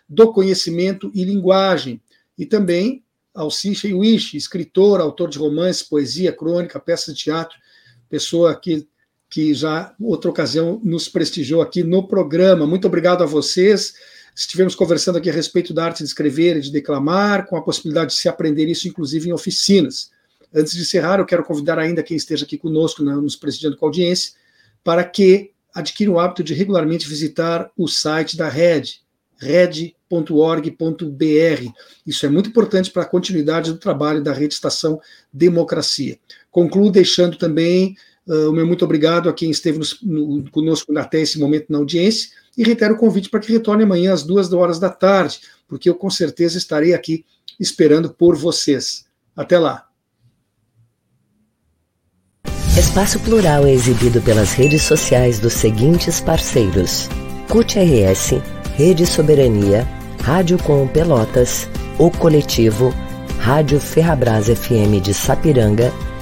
[0.09, 2.01] do conhecimento e linguagem.
[2.39, 3.03] E também
[3.35, 7.59] Alci Wish, escritor, autor de romances, poesia, crônica, peças de teatro,
[8.09, 8.87] pessoa que
[9.33, 12.67] que já outra ocasião nos prestigiou aqui no programa.
[12.67, 13.95] Muito obrigado a vocês.
[14.37, 18.13] Estivemos conversando aqui a respeito da arte de escrever e de declamar, com a possibilidade
[18.13, 20.11] de se aprender isso, inclusive, em oficinas.
[20.55, 23.89] Antes de encerrar, eu quero convidar ainda quem esteja aqui conosco, nos prestigiando com a
[23.89, 24.35] audiência,
[24.85, 28.83] para que adquira o hábito de regularmente visitar o site da Red,
[29.39, 30.77] red.org.br.
[32.07, 35.01] Isso é muito importante para a continuidade do trabalho da Rede Estação
[35.33, 36.19] Democracia.
[36.51, 41.39] Concluo deixando também Uh, o meu muito obrigado a quem esteve no, conosco até esse
[41.39, 44.89] momento na audiência e reitero o convite para que retorne amanhã às duas horas da
[44.91, 47.25] tarde, porque eu com certeza estarei aqui
[47.59, 49.05] esperando por vocês.
[49.37, 49.87] Até lá.
[52.77, 57.09] Espaço Plural é exibido pelas redes sociais dos seguintes parceiros:
[57.49, 58.41] CUT RS,
[58.77, 59.87] Rede Soberania,
[60.21, 61.69] Rádio Com Pelotas,
[61.99, 62.95] O Coletivo,
[63.39, 65.93] Rádio Ferrabras FM de Sapiranga